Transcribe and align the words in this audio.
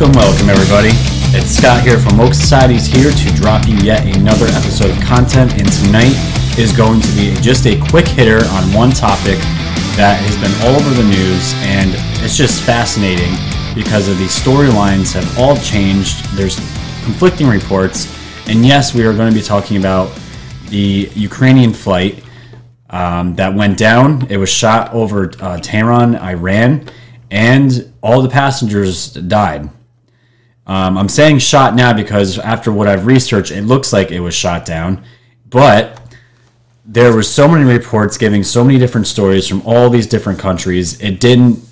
Welcome, 0.00 0.16
welcome, 0.16 0.48
everybody. 0.48 0.88
It's 1.36 1.50
Scott 1.50 1.82
here 1.82 1.98
from 1.98 2.16
Woke 2.16 2.32
Society's 2.32 2.86
here 2.86 3.10
to 3.10 3.34
drop 3.34 3.68
you 3.68 3.76
yet 3.84 4.16
another 4.16 4.46
episode 4.46 4.88
of 4.88 4.98
content, 5.02 5.52
and 5.60 5.70
tonight 5.70 6.16
is 6.58 6.72
going 6.72 7.02
to 7.02 7.08
be 7.08 7.34
just 7.42 7.66
a 7.66 7.78
quick 7.90 8.08
hitter 8.08 8.42
on 8.48 8.72
one 8.72 8.92
topic 8.92 9.36
that 10.00 10.16
has 10.24 10.34
been 10.40 10.50
all 10.64 10.80
over 10.80 10.88
the 10.94 11.06
news, 11.06 11.52
and 11.68 11.90
it's 12.24 12.34
just 12.34 12.62
fascinating 12.62 13.36
because 13.74 14.08
of 14.08 14.16
the 14.16 14.24
storylines 14.24 15.12
have 15.12 15.38
all 15.38 15.54
changed. 15.58 16.24
There's 16.34 16.56
conflicting 17.04 17.46
reports, 17.46 18.06
and 18.48 18.64
yes, 18.64 18.94
we 18.94 19.04
are 19.04 19.12
going 19.12 19.30
to 19.30 19.38
be 19.38 19.44
talking 19.44 19.76
about 19.76 20.18
the 20.70 21.10
Ukrainian 21.14 21.74
flight 21.74 22.24
um, 22.88 23.34
that 23.34 23.52
went 23.54 23.76
down. 23.76 24.26
It 24.30 24.38
was 24.38 24.48
shot 24.48 24.94
over 24.94 25.30
uh, 25.40 25.58
Tehran, 25.58 26.16
Iran, 26.16 26.88
and 27.30 27.92
all 28.02 28.22
the 28.22 28.30
passengers 28.30 29.12
died. 29.12 29.68
Um, 30.66 30.96
I'm 30.96 31.08
saying 31.08 31.38
shot 31.38 31.74
now 31.74 31.92
because 31.92 32.38
after 32.38 32.72
what 32.72 32.86
I've 32.86 33.06
researched, 33.06 33.50
it 33.50 33.62
looks 33.62 33.92
like 33.92 34.10
it 34.10 34.20
was 34.20 34.34
shot 34.34 34.64
down, 34.64 35.04
but 35.48 36.00
there 36.84 37.12
were 37.12 37.22
so 37.22 37.46
many 37.46 37.64
reports 37.64 38.18
giving 38.18 38.42
so 38.42 38.64
many 38.64 38.78
different 38.78 39.06
stories 39.06 39.46
from 39.46 39.62
all 39.64 39.90
these 39.90 40.06
different 40.06 40.38
countries. 40.38 41.00
It 41.00 41.20
didn't. 41.20 41.64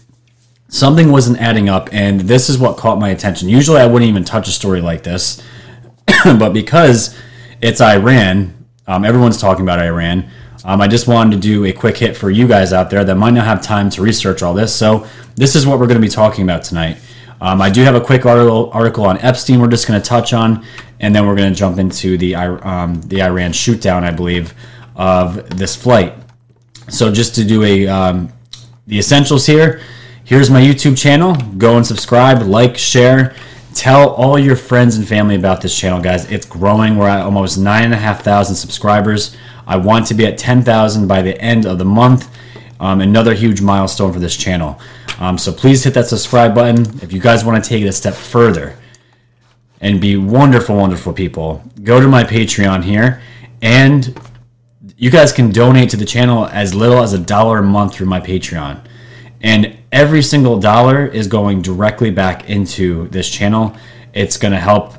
Something 0.69 1.11
wasn't 1.11 1.39
adding 1.39 1.69
up, 1.69 1.89
and 1.93 2.21
this 2.21 2.49
is 2.49 2.59
what 2.59 2.77
caught 2.77 2.99
my 2.99 3.09
attention. 3.09 3.49
Usually, 3.49 3.81
I 3.81 3.87
wouldn't 3.87 4.09
even 4.09 4.25
touch 4.25 4.49
a 4.49 4.53
story 4.53 4.81
like 4.81 5.03
this, 5.03 5.43
but 6.25 6.53
because 6.53 7.17
it's 7.61 7.81
Iran, 7.81 8.67
um, 8.87 9.05
everyone's 9.05 9.41
talking 9.41 9.65
about 9.65 9.81
Iran. 9.81 10.31
Um, 10.65 10.81
I 10.81 10.89
just 10.89 11.09
wanted 11.09 11.37
to 11.37 11.41
do 11.41 11.65
a 11.65 11.73
quick 11.73 11.97
hit 11.97 12.17
for 12.17 12.31
you 12.31 12.47
guys 12.47 12.73
out 12.73 12.91
there 12.91 13.05
that 13.05 13.15
might 13.15 13.31
not 13.31 13.47
have 13.47 13.63
time 13.63 13.91
to 13.91 14.03
research 14.03 14.43
all 14.43 14.55
this. 14.55 14.75
So, 14.75 15.07
this 15.37 15.57
is 15.57 15.67
what 15.67 15.79
we're 15.79 15.87
going 15.87 16.01
to 16.01 16.07
be 16.07 16.13
talking 16.13 16.45
about 16.45 16.63
tonight. 16.63 16.99
Um, 17.41 17.63
I 17.63 17.71
do 17.71 17.83
have 17.83 17.95
a 17.95 18.01
quick 18.01 18.27
article, 18.27 18.71
article 18.73 19.05
on 19.05 19.19
Epstein 19.19 19.61
we're 19.61 19.69
just 19.69 19.87
going 19.87 20.01
to 20.01 20.07
touch 20.07 20.33
on, 20.33 20.65
and 21.01 21.15
then 21.15 21.27
we're 21.27 21.37
going 21.37 21.53
to 21.53 21.59
jump 21.59 21.79
into 21.79 22.19
the, 22.19 22.35
um, 22.35 23.01
the 23.03 23.23
Iran 23.23 23.53
shootdown, 23.53 24.03
I 24.03 24.11
believe, 24.11 24.55
of 24.97 25.57
this 25.57 25.77
flight. 25.77 26.15
So, 26.89 27.13
just 27.13 27.35
to 27.37 27.45
do 27.45 27.63
a 27.65 27.87
um, 27.87 28.33
the 28.87 28.99
essentials 28.99 29.45
here, 29.45 29.83
here's 30.25 30.51
my 30.51 30.61
YouTube 30.61 30.97
channel. 30.97 31.35
Go 31.59 31.77
and 31.77 31.87
subscribe, 31.87 32.43
like, 32.43 32.79
share. 32.79 33.35
Tell 33.75 34.09
all 34.15 34.39
your 34.39 34.57
friends 34.57 34.97
and 34.97 35.07
family 35.07 35.37
about 35.37 35.61
this 35.61 35.79
channel, 35.79 36.01
guys. 36.01 36.31
It's 36.33 36.47
growing. 36.47 36.97
We're 36.97 37.09
at 37.09 37.21
almost 37.21 37.59
nine 37.59 37.85
and 37.85 37.95
a 37.95 37.99
half 37.99 38.25
thousand 38.25 38.57
subscribers. 38.57 39.37
I 39.67 39.77
want 39.77 40.07
to 40.07 40.15
be 40.15 40.27
at 40.27 40.39
10,000 40.39 41.07
by 41.07 41.21
the 41.21 41.39
end 41.41 41.67
of 41.67 41.79
the 41.79 41.85
month. 41.85 42.35
Um, 42.81 43.03
another 43.03 43.35
huge 43.35 43.61
milestone 43.61 44.13
for 44.13 44.19
this 44.19 44.37
channel. 44.37 44.81
Um, 45.19 45.37
so 45.37 45.53
please 45.53 45.83
hit 45.85 45.95
that 45.95 46.07
subscribe 46.07 46.55
button 46.55 47.01
if 47.03 47.13
you 47.13 47.21
guys 47.21 47.45
want 47.45 47.63
to 47.63 47.69
take 47.69 47.83
it 47.83 47.89
a 47.89 47.93
step 47.93 48.15
further 48.15 48.77
and 49.81 50.01
be 50.01 50.17
wonderful, 50.17 50.77
wonderful 50.77 51.13
people. 51.13 51.63
Go 51.83 52.01
to 52.01 52.09
my 52.09 52.25
Patreon 52.25 52.85
here 52.85 53.21
and 53.61 54.19
you 54.97 55.11
guys 55.11 55.33
can 55.33 55.51
donate 55.51 55.91
to 55.91 55.97
the 55.97 56.05
channel 56.05 56.47
as 56.47 56.75
little 56.75 57.03
as 57.03 57.13
a 57.13 57.19
dollar 57.19 57.59
a 57.59 57.63
month 57.63 57.95
through 57.95 58.07
my 58.07 58.21
Patreon. 58.21 58.85
And 59.41 59.77
every 59.93 60.23
single 60.23 60.59
dollar 60.59 61.07
is 61.07 61.29
going 61.29 61.63
directly 61.63 62.11
back 62.11 62.51
into 62.51 63.09
this 63.09 63.29
channel. 63.29 63.77
It's 64.13 64.37
going 64.37 64.53
to 64.53 64.61
help 64.61 64.95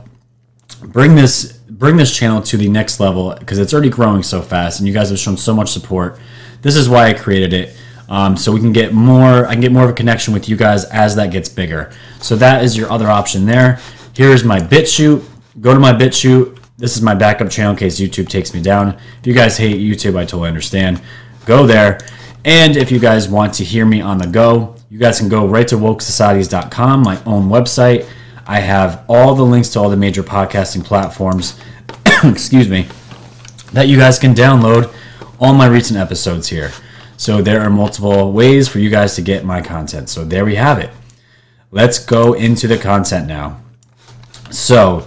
bring 0.81 1.15
this 1.15 1.53
bring 1.53 1.97
this 1.97 2.15
channel 2.15 2.41
to 2.41 2.57
the 2.57 2.67
next 2.67 2.99
level 2.99 3.35
because 3.39 3.57
it's 3.57 3.73
already 3.73 3.89
growing 3.89 4.21
so 4.21 4.41
fast 4.41 4.79
and 4.79 4.87
you 4.87 4.93
guys 4.93 5.09
have 5.09 5.19
shown 5.19 5.37
so 5.37 5.53
much 5.53 5.71
support. 5.71 6.19
This 6.61 6.75
is 6.75 6.89
why 6.89 7.07
I 7.07 7.13
created 7.13 7.53
it. 7.53 7.77
Um, 8.09 8.35
so 8.35 8.51
we 8.51 8.59
can 8.59 8.73
get 8.73 8.91
more 8.91 9.45
I 9.45 9.51
can 9.53 9.61
get 9.61 9.71
more 9.71 9.83
of 9.85 9.91
a 9.91 9.93
connection 9.93 10.33
with 10.33 10.49
you 10.49 10.57
guys 10.57 10.83
as 10.85 11.15
that 11.15 11.31
gets 11.31 11.47
bigger. 11.47 11.91
So 12.21 12.35
that 12.37 12.63
is 12.63 12.75
your 12.75 12.91
other 12.91 13.07
option 13.07 13.45
there. 13.45 13.79
Here's 14.13 14.43
my 14.43 14.59
BitChute. 14.59 15.23
Go 15.61 15.73
to 15.73 15.79
my 15.79 15.93
BitChute. 15.93 16.57
This 16.77 16.95
is 16.95 17.01
my 17.01 17.13
backup 17.13 17.49
channel 17.49 17.71
in 17.71 17.77
case 17.77 17.99
YouTube 17.99 18.29
takes 18.29 18.53
me 18.53 18.61
down. 18.61 18.97
If 19.19 19.27
you 19.27 19.33
guys 19.33 19.57
hate 19.57 19.79
YouTube, 19.79 20.17
I 20.17 20.25
totally 20.25 20.47
understand. 20.47 21.01
Go 21.45 21.65
there. 21.65 21.99
And 22.45 22.77
if 22.77 22.91
you 22.91 22.99
guys 22.99 23.27
want 23.27 23.53
to 23.55 23.63
hear 23.63 23.85
me 23.85 24.01
on 24.01 24.17
the 24.17 24.27
go, 24.27 24.75
you 24.89 24.97
guys 24.97 25.19
can 25.19 25.29
go 25.29 25.45
right 25.45 25.67
to 25.67 25.75
wokesocieties.com, 25.75 27.03
my 27.03 27.21
own 27.25 27.49
website. 27.49 28.07
I 28.47 28.61
have 28.61 29.05
all 29.07 29.35
the 29.35 29.43
links 29.43 29.69
to 29.69 29.79
all 29.79 29.89
the 29.89 29.97
major 29.97 30.23
podcasting 30.23 30.83
platforms, 30.83 31.59
excuse 32.23 32.67
me, 32.67 32.87
that 33.73 33.87
you 33.87 33.97
guys 33.97 34.17
can 34.17 34.33
download 34.33 34.93
all 35.39 35.53
my 35.53 35.67
recent 35.67 35.99
episodes 35.99 36.47
here. 36.47 36.71
So 37.19 37.41
there 37.41 37.59
are 37.59 37.69
multiple 37.69 38.31
ways 38.31 38.69
for 38.69 38.79
you 38.79 38.89
guys 38.89 39.15
to 39.15 39.21
get 39.21 39.43
my 39.43 39.61
content. 39.61 40.07
So 40.07 40.23
there 40.23 40.45
we 40.45 40.55
have 40.55 40.79
it. 40.79 40.89
Let's 41.69 41.99
go 41.99 42.31
into 42.31 42.65
the 42.65 42.77
content 42.77 43.27
now. 43.27 43.59
So 44.51 45.05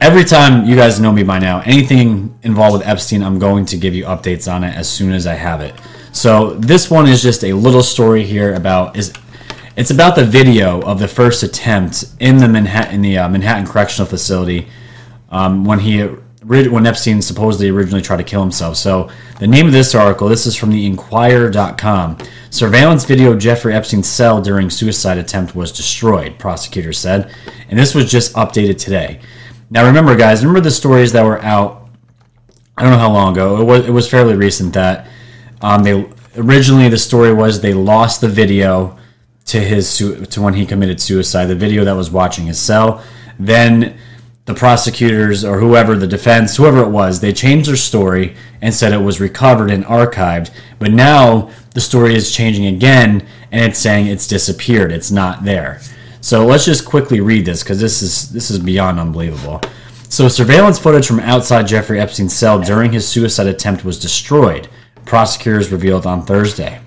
every 0.00 0.22
time 0.22 0.64
you 0.64 0.76
guys 0.76 1.00
know 1.00 1.10
me 1.10 1.24
by 1.24 1.40
now, 1.40 1.58
anything 1.62 2.38
involved 2.44 2.78
with 2.78 2.86
Epstein, 2.86 3.24
I'm 3.24 3.40
going 3.40 3.66
to 3.66 3.76
give 3.76 3.96
you 3.96 4.04
updates 4.04 4.50
on 4.50 4.62
it 4.62 4.76
as 4.76 4.88
soon 4.88 5.12
as 5.12 5.26
I 5.26 5.34
have 5.34 5.60
it. 5.60 5.74
So 6.12 6.54
this 6.54 6.88
one 6.88 7.08
is 7.08 7.20
just 7.20 7.42
a 7.42 7.52
little 7.52 7.82
story 7.82 8.22
here 8.22 8.54
about 8.54 8.96
is 8.96 9.12
it's 9.74 9.90
about 9.90 10.14
the 10.14 10.24
video 10.24 10.80
of 10.82 11.00
the 11.00 11.08
first 11.08 11.42
attempt 11.42 12.04
in 12.20 12.36
the 12.36 12.48
Manhattan 12.48 12.94
in 12.94 13.02
the 13.02 13.18
uh, 13.18 13.28
Manhattan 13.28 13.66
Correctional 13.66 14.08
Facility 14.08 14.68
um, 15.30 15.64
when 15.64 15.80
he 15.80 16.08
when 16.48 16.86
Epstein 16.86 17.20
supposedly 17.20 17.68
originally 17.68 18.00
tried 18.00 18.16
to 18.16 18.24
kill 18.24 18.40
himself. 18.40 18.76
So 18.76 19.10
the 19.38 19.46
name 19.46 19.66
of 19.66 19.72
this 19.72 19.94
article, 19.94 20.28
this 20.28 20.46
is 20.46 20.56
from 20.56 20.70
the 20.70 20.86
Inquirer.com. 20.86 22.18
Surveillance 22.50 23.04
video 23.04 23.32
of 23.32 23.38
Jeffrey 23.38 23.74
Epstein's 23.74 24.08
cell 24.08 24.40
during 24.40 24.70
suicide 24.70 25.18
attempt 25.18 25.54
was 25.54 25.70
destroyed, 25.70 26.38
prosecutors 26.38 26.98
said, 26.98 27.30
and 27.68 27.78
this 27.78 27.94
was 27.94 28.10
just 28.10 28.32
updated 28.34 28.78
today. 28.78 29.20
Now 29.70 29.86
remember, 29.86 30.16
guys, 30.16 30.42
remember 30.42 30.60
the 30.60 30.70
stories 30.70 31.12
that 31.12 31.24
were 31.24 31.42
out. 31.42 31.88
I 32.78 32.82
don't 32.82 32.92
know 32.92 32.98
how 32.98 33.12
long 33.12 33.32
ago. 33.32 33.60
It 33.60 33.64
was 33.64 33.86
it 33.86 33.90
was 33.90 34.08
fairly 34.08 34.34
recent 34.34 34.72
that 34.74 35.06
um, 35.60 35.82
they 35.82 36.08
originally 36.36 36.88
the 36.88 36.96
story 36.96 37.34
was 37.34 37.60
they 37.60 37.74
lost 37.74 38.20
the 38.22 38.28
video 38.28 38.96
to 39.46 39.60
his 39.60 39.98
to 39.98 40.40
when 40.40 40.54
he 40.54 40.64
committed 40.64 41.00
suicide. 41.00 41.46
The 41.46 41.54
video 41.54 41.84
that 41.84 41.92
was 41.92 42.10
watching 42.10 42.46
his 42.46 42.58
cell. 42.58 43.02
Then 43.38 43.98
the 44.48 44.54
prosecutors 44.54 45.44
or 45.44 45.60
whoever, 45.60 45.94
the 45.94 46.06
defense, 46.06 46.56
whoever 46.56 46.80
it 46.80 46.88
was, 46.88 47.20
they 47.20 47.34
changed 47.34 47.68
their 47.68 47.76
story 47.76 48.34
and 48.62 48.74
said 48.74 48.94
it 48.94 49.02
was 49.02 49.20
recovered 49.20 49.70
and 49.70 49.84
archived. 49.84 50.50
But 50.78 50.90
now 50.90 51.50
the 51.74 51.82
story 51.82 52.14
is 52.14 52.32
changing 52.32 52.64
again 52.64 53.28
and 53.52 53.70
it's 53.70 53.78
saying 53.78 54.06
it's 54.06 54.26
disappeared. 54.26 54.90
It's 54.90 55.10
not 55.10 55.44
there. 55.44 55.82
So 56.22 56.46
let's 56.46 56.64
just 56.64 56.86
quickly 56.86 57.20
read 57.20 57.44
this 57.44 57.62
because 57.62 57.78
this 57.78 58.00
is 58.00 58.32
this 58.32 58.50
is 58.50 58.58
beyond 58.58 58.98
unbelievable. 58.98 59.60
So 60.08 60.28
surveillance 60.28 60.78
footage 60.78 61.06
from 61.06 61.20
outside 61.20 61.66
Jeffrey 61.66 62.00
Epstein's 62.00 62.34
cell 62.34 62.58
during 62.58 62.92
his 62.92 63.06
suicide 63.06 63.48
attempt 63.48 63.84
was 63.84 64.00
destroyed, 64.00 64.70
prosecutors 65.04 65.70
revealed 65.70 66.06
on 66.06 66.24
Thursday. 66.24 66.80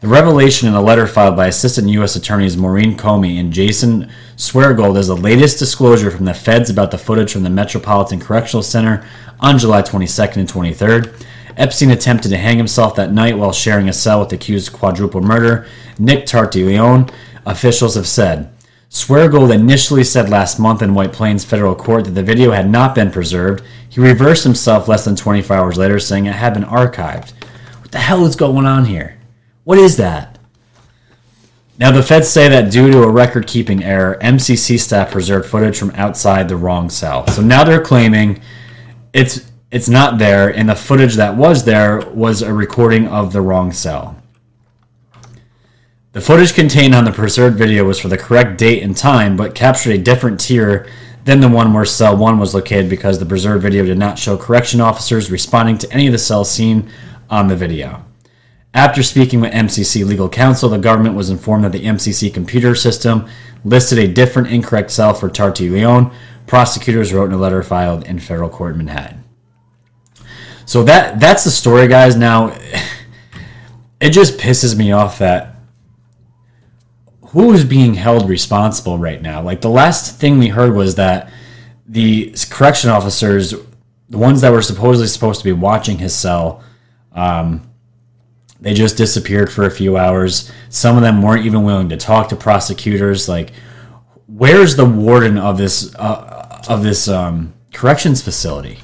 The 0.00 0.08
revelation 0.08 0.66
in 0.66 0.72
a 0.72 0.80
letter 0.80 1.06
filed 1.06 1.36
by 1.36 1.48
Assistant 1.48 1.86
U.S. 1.88 2.16
Attorneys 2.16 2.56
Maureen 2.56 2.96
Comey 2.96 3.38
and 3.38 3.52
Jason 3.52 4.10
Swergold 4.34 4.96
is 4.96 5.08
the 5.08 5.14
latest 5.16 5.58
disclosure 5.58 6.10
from 6.10 6.24
the 6.24 6.32
feds 6.32 6.70
about 6.70 6.90
the 6.90 6.96
footage 6.96 7.34
from 7.34 7.42
the 7.42 7.50
Metropolitan 7.50 8.18
Correctional 8.18 8.62
Center 8.62 9.06
on 9.40 9.58
July 9.58 9.82
22nd 9.82 10.36
and 10.36 10.48
23rd. 10.48 11.26
Epstein 11.58 11.90
attempted 11.90 12.30
to 12.30 12.38
hang 12.38 12.56
himself 12.56 12.94
that 12.94 13.12
night 13.12 13.36
while 13.36 13.52
sharing 13.52 13.90
a 13.90 13.92
cell 13.92 14.20
with 14.20 14.32
accused 14.32 14.72
quadruple 14.72 15.20
murder 15.20 15.66
Nick 15.98 16.24
Tartaglione, 16.24 17.12
officials 17.44 17.94
have 17.94 18.08
said. 18.08 18.50
Swergold 18.88 19.54
initially 19.54 20.02
said 20.02 20.30
last 20.30 20.58
month 20.58 20.80
in 20.80 20.94
White 20.94 21.12
Plains 21.12 21.44
federal 21.44 21.74
court 21.74 22.06
that 22.06 22.12
the 22.12 22.22
video 22.22 22.52
had 22.52 22.70
not 22.70 22.94
been 22.94 23.10
preserved. 23.10 23.62
He 23.86 24.00
reversed 24.00 24.44
himself 24.44 24.88
less 24.88 25.04
than 25.04 25.14
24 25.14 25.54
hours 25.54 25.76
later, 25.76 25.98
saying 25.98 26.24
it 26.24 26.36
had 26.36 26.54
been 26.54 26.64
archived. 26.64 27.32
What 27.82 27.92
the 27.92 27.98
hell 27.98 28.24
is 28.24 28.34
going 28.34 28.64
on 28.64 28.86
here? 28.86 29.19
What 29.70 29.78
is 29.78 29.98
that? 29.98 30.36
Now, 31.78 31.92
the 31.92 32.02
feds 32.02 32.28
say 32.28 32.48
that 32.48 32.72
due 32.72 32.90
to 32.90 33.04
a 33.04 33.08
record 33.08 33.46
keeping 33.46 33.84
error, 33.84 34.18
MCC 34.20 34.80
staff 34.80 35.12
preserved 35.12 35.48
footage 35.48 35.78
from 35.78 35.92
outside 35.92 36.48
the 36.48 36.56
wrong 36.56 36.90
cell. 36.90 37.24
So 37.28 37.40
now 37.40 37.62
they're 37.62 37.80
claiming 37.80 38.40
it's 39.12 39.48
it's 39.70 39.88
not 39.88 40.18
there, 40.18 40.48
and 40.48 40.68
the 40.68 40.74
footage 40.74 41.14
that 41.14 41.36
was 41.36 41.66
there 41.66 42.00
was 42.10 42.42
a 42.42 42.52
recording 42.52 43.06
of 43.06 43.32
the 43.32 43.42
wrong 43.42 43.70
cell. 43.70 44.20
The 46.14 46.20
footage 46.20 46.52
contained 46.52 46.92
on 46.92 47.04
the 47.04 47.12
preserved 47.12 47.56
video 47.56 47.84
was 47.84 48.00
for 48.00 48.08
the 48.08 48.18
correct 48.18 48.58
date 48.58 48.82
and 48.82 48.96
time, 48.96 49.36
but 49.36 49.54
captured 49.54 49.92
a 49.92 49.98
different 49.98 50.40
tier 50.40 50.88
than 51.26 51.38
the 51.38 51.48
one 51.48 51.72
where 51.72 51.84
cell 51.84 52.16
1 52.16 52.40
was 52.40 52.56
located 52.56 52.90
because 52.90 53.20
the 53.20 53.24
preserved 53.24 53.62
video 53.62 53.84
did 53.84 53.98
not 53.98 54.18
show 54.18 54.36
correction 54.36 54.80
officers 54.80 55.30
responding 55.30 55.78
to 55.78 55.92
any 55.92 56.08
of 56.08 56.12
the 56.12 56.18
cells 56.18 56.50
seen 56.50 56.90
on 57.30 57.46
the 57.46 57.54
video. 57.54 58.04
After 58.72 59.02
speaking 59.02 59.40
with 59.40 59.52
MCC 59.52 60.04
legal 60.06 60.28
counsel, 60.28 60.68
the 60.68 60.78
government 60.78 61.16
was 61.16 61.28
informed 61.28 61.64
that 61.64 61.72
the 61.72 61.84
MCC 61.84 62.32
computer 62.32 62.74
system 62.74 63.28
listed 63.64 63.98
a 63.98 64.06
different 64.06 64.48
incorrect 64.48 64.90
cell 64.90 65.12
for 65.12 65.28
Tartaglione. 65.28 66.12
Prosecutors 66.46 67.12
wrote 67.12 67.26
in 67.26 67.32
a 67.32 67.36
letter 67.36 67.62
filed 67.62 68.06
in 68.06 68.18
federal 68.18 68.48
court 68.48 68.72
in 68.72 68.78
Manhattan. 68.78 69.24
So 70.64 70.84
that 70.84 71.18
that's 71.18 71.42
the 71.42 71.50
story, 71.50 71.88
guys. 71.88 72.14
Now, 72.14 72.56
it 74.00 74.10
just 74.10 74.38
pisses 74.38 74.76
me 74.76 74.92
off 74.92 75.18
that 75.18 75.56
who 77.30 77.52
is 77.52 77.64
being 77.64 77.94
held 77.94 78.28
responsible 78.28 78.98
right 78.98 79.22
now? 79.22 79.42
Like 79.42 79.60
the 79.60 79.70
last 79.70 80.18
thing 80.18 80.38
we 80.38 80.48
heard 80.48 80.74
was 80.74 80.96
that 80.96 81.30
the 81.86 82.34
correction 82.50 82.90
officers, 82.90 83.54
the 84.08 84.18
ones 84.18 84.40
that 84.40 84.50
were 84.50 84.62
supposedly 84.62 85.06
supposed 85.06 85.40
to 85.40 85.44
be 85.44 85.52
watching 85.52 85.98
his 85.98 86.14
cell, 86.14 86.62
um, 87.12 87.69
they 88.60 88.74
just 88.74 88.96
disappeared 88.96 89.50
for 89.50 89.64
a 89.64 89.70
few 89.70 89.96
hours. 89.96 90.50
Some 90.68 90.96
of 90.96 91.02
them 91.02 91.22
weren't 91.22 91.46
even 91.46 91.64
willing 91.64 91.88
to 91.88 91.96
talk 91.96 92.28
to 92.28 92.36
prosecutors. 92.36 93.28
Like, 93.28 93.52
where's 94.26 94.76
the 94.76 94.84
warden 94.84 95.38
of 95.38 95.56
this 95.56 95.94
uh, 95.96 96.62
of 96.68 96.82
this 96.82 97.08
um, 97.08 97.54
corrections 97.72 98.22
facility? 98.22 98.78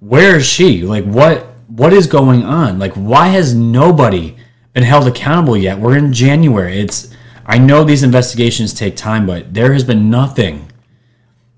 Where 0.00 0.36
is 0.36 0.46
she? 0.46 0.82
Like, 0.82 1.04
what 1.04 1.46
what 1.66 1.92
is 1.92 2.06
going 2.06 2.44
on? 2.44 2.78
Like, 2.78 2.92
why 2.94 3.28
has 3.28 3.54
nobody 3.54 4.36
been 4.72 4.84
held 4.84 5.08
accountable 5.08 5.56
yet? 5.56 5.78
We're 5.78 5.96
in 5.96 6.12
January. 6.12 6.78
It's 6.78 7.12
I 7.44 7.58
know 7.58 7.82
these 7.82 8.04
investigations 8.04 8.72
take 8.72 8.96
time, 8.96 9.26
but 9.26 9.52
there 9.52 9.72
has 9.72 9.82
been 9.82 10.08
nothing, 10.08 10.70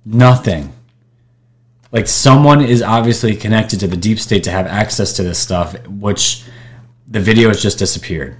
nothing. 0.05 0.73
Like 1.93 2.09
someone 2.09 2.61
is 2.63 2.83
obviously 2.83 3.37
connected 3.37 3.79
to 3.81 3.87
the 3.87 3.97
deep 3.97 4.19
state 4.19 4.43
to 4.45 4.51
have 4.51 4.67
access 4.67 5.13
to 5.15 5.23
this 5.23 5.39
stuff, 5.39 5.87
which 5.87 6.45
the 7.15 7.21
video 7.21 7.47
has 7.47 7.63
just 7.63 7.79
disappeared. 7.79 8.37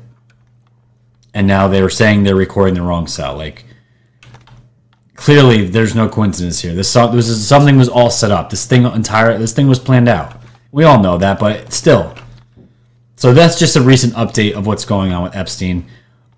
And 1.33 1.47
now 1.47 1.69
they 1.69 1.81
were 1.81 1.89
saying 1.89 2.25
they're 2.25 2.35
recording 2.35 2.75
the 2.75 2.83
wrong 2.83 3.07
cell. 3.07 3.37
Like 3.37 3.65
clearly 5.15 5.69
there's 5.69 5.95
no 5.95 6.09
coincidence 6.09 6.61
here. 6.61 6.75
This, 6.75 6.93
this 6.93 7.29
is, 7.29 7.47
something 7.47 7.77
was 7.77 7.89
all 7.89 8.11
set 8.11 8.33
up. 8.33 8.51
This 8.51 8.67
thing 8.67 8.85
entire 8.85 9.39
this 9.39 9.53
thing 9.53 9.69
was 9.69 9.79
planned 9.79 10.09
out. 10.09 10.43
We 10.73 10.83
all 10.83 11.01
know 11.01 11.17
that, 11.19 11.39
but 11.39 11.73
still. 11.73 12.17
So 13.15 13.33
that's 13.33 13.61
just 13.61 13.77
a 13.77 13.81
recent 13.81 14.13
update 14.15 14.55
of 14.55 14.67
what's 14.67 14.85
going 14.85 15.13
on 15.13 15.23
with 15.23 15.37
Epstein. 15.37 15.87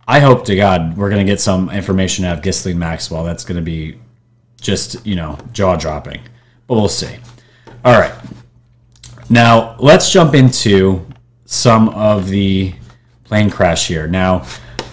I 0.07 0.21
hope 0.21 0.45
to 0.45 0.55
God 0.55 0.95
we're 0.95 1.09
going 1.09 1.25
to 1.25 1.33
get 1.33 1.41
some 1.41 1.71
information 1.71 2.27
out 2.27 2.37
of 2.37 2.43
Ghislaine 2.45 2.79
Maxwell. 2.79 3.25
That's 3.25 3.45
going 3.45 3.57
to 3.57 3.63
be 3.63 3.99
just, 4.61 5.07
you 5.07 5.17
know, 5.17 5.39
jaw 5.55 5.77
dropping. 5.77 6.21
But 6.67 6.75
we'll 6.75 6.91
see. 6.91 7.17
All 7.83 7.99
right. 7.99 8.15
Now, 9.31 9.75
let's 9.79 10.13
jump 10.13 10.35
into 10.35 11.07
some 11.47 11.89
of 11.91 12.29
the 12.29 12.75
plane 13.25 13.51
crash 13.51 13.89
here. 13.89 14.07
Now, 14.07 14.47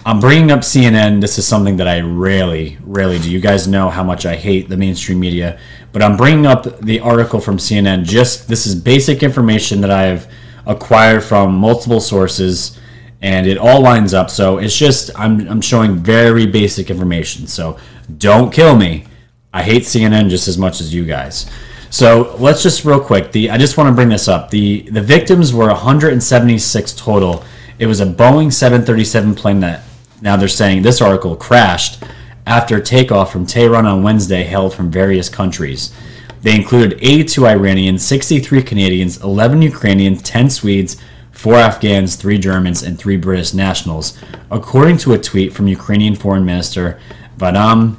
I'm 0.06 0.20
bringing 0.20 0.50
up 0.50 0.60
CNN. 0.60 1.20
This 1.20 1.38
is 1.38 1.46
something 1.46 1.76
that 1.78 1.88
I 1.88 2.00
rarely, 2.00 2.78
rarely 2.82 3.18
do. 3.18 3.30
You 3.30 3.40
guys 3.40 3.66
know 3.66 3.88
how 3.88 4.04
much 4.04 4.26
I 4.26 4.36
hate 4.36 4.68
the 4.68 4.76
mainstream 4.76 5.18
media, 5.18 5.58
but 5.92 6.02
I'm 6.02 6.16
bringing 6.16 6.46
up 6.46 6.80
the 6.80 7.00
article 7.00 7.40
from 7.40 7.56
CNN. 7.56 8.04
Just 8.04 8.46
this 8.46 8.66
is 8.66 8.74
basic 8.74 9.22
information 9.22 9.80
that 9.80 9.90
I've 9.90 10.28
acquired 10.66 11.24
from 11.24 11.54
multiple 11.54 12.00
sources, 12.00 12.78
and 13.22 13.46
it 13.46 13.56
all 13.56 13.80
lines 13.80 14.12
up. 14.12 14.28
So 14.28 14.58
it's 14.58 14.76
just 14.76 15.10
I'm 15.18 15.48
I'm 15.48 15.62
showing 15.62 15.96
very 15.96 16.46
basic 16.46 16.90
information. 16.90 17.46
So 17.46 17.78
don't 18.18 18.52
kill 18.52 18.76
me. 18.76 19.06
I 19.54 19.62
hate 19.62 19.84
CNN 19.84 20.28
just 20.28 20.48
as 20.48 20.58
much 20.58 20.82
as 20.82 20.92
you 20.92 21.06
guys. 21.06 21.50
So 21.94 22.34
let's 22.40 22.60
just 22.60 22.84
real 22.84 22.98
quick. 22.98 23.30
The 23.30 23.50
I 23.50 23.56
just 23.56 23.76
want 23.76 23.86
to 23.86 23.94
bring 23.94 24.08
this 24.08 24.26
up. 24.26 24.50
The 24.50 24.80
the 24.90 25.00
victims 25.00 25.54
were 25.54 25.68
176 25.68 26.92
total. 26.94 27.44
It 27.78 27.86
was 27.86 28.00
a 28.00 28.04
Boeing 28.04 28.52
737 28.52 29.36
plane 29.36 29.60
that 29.60 29.84
now 30.20 30.34
they're 30.34 30.48
saying 30.48 30.82
this 30.82 31.00
article 31.00 31.36
crashed 31.36 32.02
after 32.48 32.80
takeoff 32.80 33.30
from 33.30 33.46
Tehran 33.46 33.86
on 33.86 34.02
Wednesday, 34.02 34.42
hailed 34.42 34.74
from 34.74 34.90
various 34.90 35.28
countries. 35.28 35.94
They 36.42 36.56
included 36.56 36.98
82 37.00 37.46
Iranians, 37.46 38.04
63 38.04 38.64
Canadians, 38.64 39.22
11 39.22 39.62
Ukrainians, 39.62 40.20
10 40.22 40.50
Swedes, 40.50 40.96
4 41.30 41.54
Afghans, 41.54 42.16
3 42.16 42.38
Germans, 42.38 42.82
and 42.82 42.98
3 42.98 43.16
British 43.18 43.54
nationals, 43.54 44.18
according 44.50 44.96
to 44.98 45.12
a 45.12 45.18
tweet 45.18 45.52
from 45.52 45.68
Ukrainian 45.68 46.16
Foreign 46.16 46.44
Minister 46.44 46.98
Vadym 47.38 47.94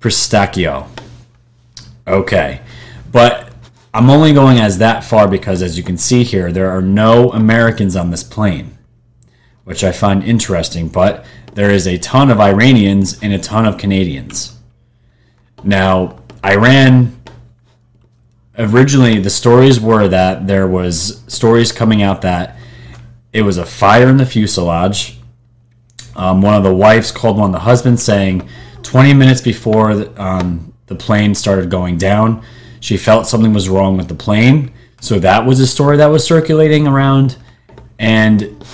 Prystaiko. 0.00 0.88
Okay, 2.06 2.62
but 3.10 3.52
I'm 3.94 4.10
only 4.10 4.32
going 4.32 4.58
as 4.58 4.78
that 4.78 5.04
far 5.04 5.28
because, 5.28 5.62
as 5.62 5.76
you 5.76 5.82
can 5.82 5.98
see 5.98 6.24
here, 6.24 6.52
there 6.52 6.70
are 6.70 6.82
no 6.82 7.32
Americans 7.32 7.96
on 7.96 8.10
this 8.10 8.22
plane, 8.22 8.76
which 9.64 9.82
I 9.82 9.92
find 9.92 10.22
interesting. 10.22 10.88
But 10.88 11.24
there 11.54 11.70
is 11.70 11.86
a 11.86 11.98
ton 11.98 12.30
of 12.30 12.40
Iranians 12.40 13.18
and 13.22 13.32
a 13.32 13.38
ton 13.38 13.66
of 13.66 13.78
Canadians. 13.78 14.58
Now, 15.64 16.20
Iran 16.44 17.18
originally 18.58 19.18
the 19.20 19.30
stories 19.30 19.80
were 19.80 20.08
that 20.08 20.46
there 20.46 20.66
was 20.66 21.22
stories 21.28 21.70
coming 21.70 22.02
out 22.02 22.22
that 22.22 22.56
it 23.32 23.42
was 23.42 23.56
a 23.56 23.64
fire 23.64 24.08
in 24.08 24.16
the 24.16 24.26
fuselage. 24.26 25.18
Um, 26.16 26.42
one 26.42 26.54
of 26.54 26.64
the 26.64 26.74
wives 26.74 27.12
called 27.12 27.38
one 27.38 27.50
of 27.50 27.52
the 27.52 27.60
husbands 27.60 28.02
saying 28.02 28.48
20 28.82 29.14
minutes 29.14 29.40
before 29.40 29.94
the, 29.94 30.22
um, 30.22 30.72
the 30.86 30.96
plane 30.96 31.34
started 31.34 31.70
going 31.70 31.96
down, 31.98 32.42
she 32.80 32.96
felt 32.96 33.26
something 33.26 33.52
was 33.52 33.68
wrong 33.68 33.96
with 33.96 34.08
the 34.08 34.14
plane. 34.14 34.72
So 35.00 35.18
that 35.20 35.44
was 35.44 35.60
a 35.60 35.66
story 35.66 35.96
that 35.98 36.06
was 36.06 36.24
circulating 36.24 36.86
around. 36.86 37.36
And 37.98 38.64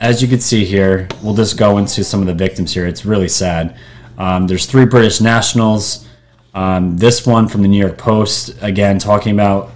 as 0.00 0.22
you 0.22 0.28
can 0.28 0.40
see 0.40 0.64
here, 0.64 1.08
we'll 1.22 1.34
just 1.34 1.58
go 1.58 1.78
into 1.78 2.04
some 2.04 2.20
of 2.20 2.26
the 2.26 2.34
victims 2.34 2.72
here. 2.72 2.86
It's 2.86 3.04
really 3.04 3.28
sad. 3.28 3.76
Um, 4.18 4.46
there's 4.46 4.66
three 4.66 4.86
British 4.86 5.20
nationals. 5.20 6.06
Um, 6.54 6.96
this 6.96 7.26
one 7.26 7.48
from 7.48 7.62
the 7.62 7.68
New 7.68 7.78
York 7.78 7.98
Post, 7.98 8.56
again 8.62 8.98
talking 8.98 9.34
about 9.34 9.72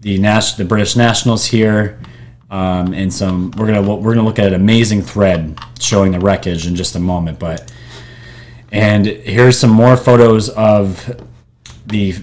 the 0.00 0.18
nas- 0.18 0.56
the 0.56 0.64
British 0.64 0.96
nationals 0.96 1.44
here, 1.44 1.98
um, 2.50 2.94
and 2.94 3.12
some. 3.12 3.50
We're 3.58 3.66
gonna 3.66 3.82
we're 3.82 4.14
gonna 4.14 4.26
look 4.26 4.38
at 4.38 4.46
an 4.46 4.54
amazing 4.54 5.02
thread 5.02 5.58
showing 5.78 6.12
the 6.12 6.20
wreckage 6.20 6.66
in 6.66 6.76
just 6.76 6.96
a 6.96 6.98
moment. 6.98 7.38
But 7.38 7.70
and 8.72 9.04
here's 9.06 9.58
some 9.58 9.70
more 9.70 9.98
photos 9.98 10.48
of 10.48 11.20
the 11.86 12.14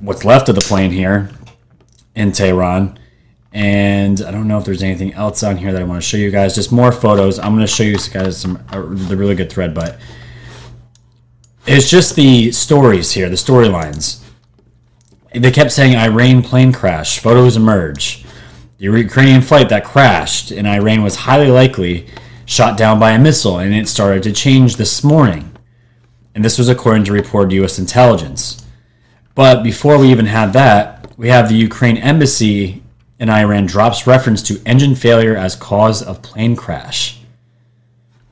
what's 0.00 0.24
left 0.24 0.48
of 0.48 0.54
the 0.54 0.60
plane 0.60 0.90
here 0.90 1.30
in 2.14 2.32
Tehran 2.32 2.98
and 3.54 4.20
I 4.20 4.32
don't 4.32 4.48
know 4.48 4.58
if 4.58 4.64
there's 4.64 4.82
anything 4.82 5.14
else 5.14 5.44
on 5.44 5.56
here 5.56 5.72
that 5.72 5.80
I 5.80 5.84
want 5.84 6.02
to 6.02 6.06
show 6.06 6.16
you 6.16 6.32
guys. 6.32 6.56
Just 6.56 6.72
more 6.72 6.90
photos. 6.90 7.38
I'm 7.38 7.54
going 7.54 7.64
to 7.64 7.72
show 7.72 7.84
you 7.84 7.96
guys 8.12 8.36
some 8.36 8.62
uh, 8.70 8.82
the 8.82 9.16
really 9.16 9.36
good 9.36 9.50
thread, 9.50 9.72
but 9.72 9.96
it's 11.64 11.88
just 11.88 12.16
the 12.16 12.50
stories 12.50 13.12
here, 13.12 13.28
the 13.28 13.36
storylines. 13.36 14.20
They 15.32 15.52
kept 15.52 15.70
saying 15.70 15.96
Iran 15.96 16.42
plane 16.42 16.72
crash. 16.72 17.20
Photos 17.20 17.56
emerge. 17.56 18.24
The 18.78 18.86
Ukrainian 18.86 19.40
flight 19.40 19.68
that 19.68 19.84
crashed 19.84 20.50
in 20.50 20.66
Iran 20.66 21.04
was 21.04 21.14
highly 21.14 21.48
likely 21.48 22.08
shot 22.46 22.76
down 22.76 22.98
by 22.98 23.12
a 23.12 23.18
missile, 23.20 23.58
and 23.58 23.72
it 23.72 23.88
started 23.88 24.24
to 24.24 24.32
change 24.32 24.76
this 24.76 25.04
morning. 25.04 25.52
And 26.34 26.44
this 26.44 26.58
was 26.58 26.68
according 26.68 27.04
to 27.04 27.12
reported 27.12 27.52
U.S. 27.52 27.78
intelligence. 27.78 28.63
But 29.34 29.62
before 29.62 29.98
we 29.98 30.10
even 30.10 30.26
had 30.26 30.52
that, 30.52 31.12
we 31.16 31.28
have 31.28 31.48
the 31.48 31.54
Ukraine 31.56 31.96
embassy 31.96 32.82
in 33.18 33.30
Iran 33.30 33.66
drops 33.66 34.06
reference 34.06 34.42
to 34.42 34.60
engine 34.66 34.94
failure 34.94 35.36
as 35.36 35.56
cause 35.56 36.02
of 36.02 36.22
plane 36.22 36.56
crash. 36.56 37.20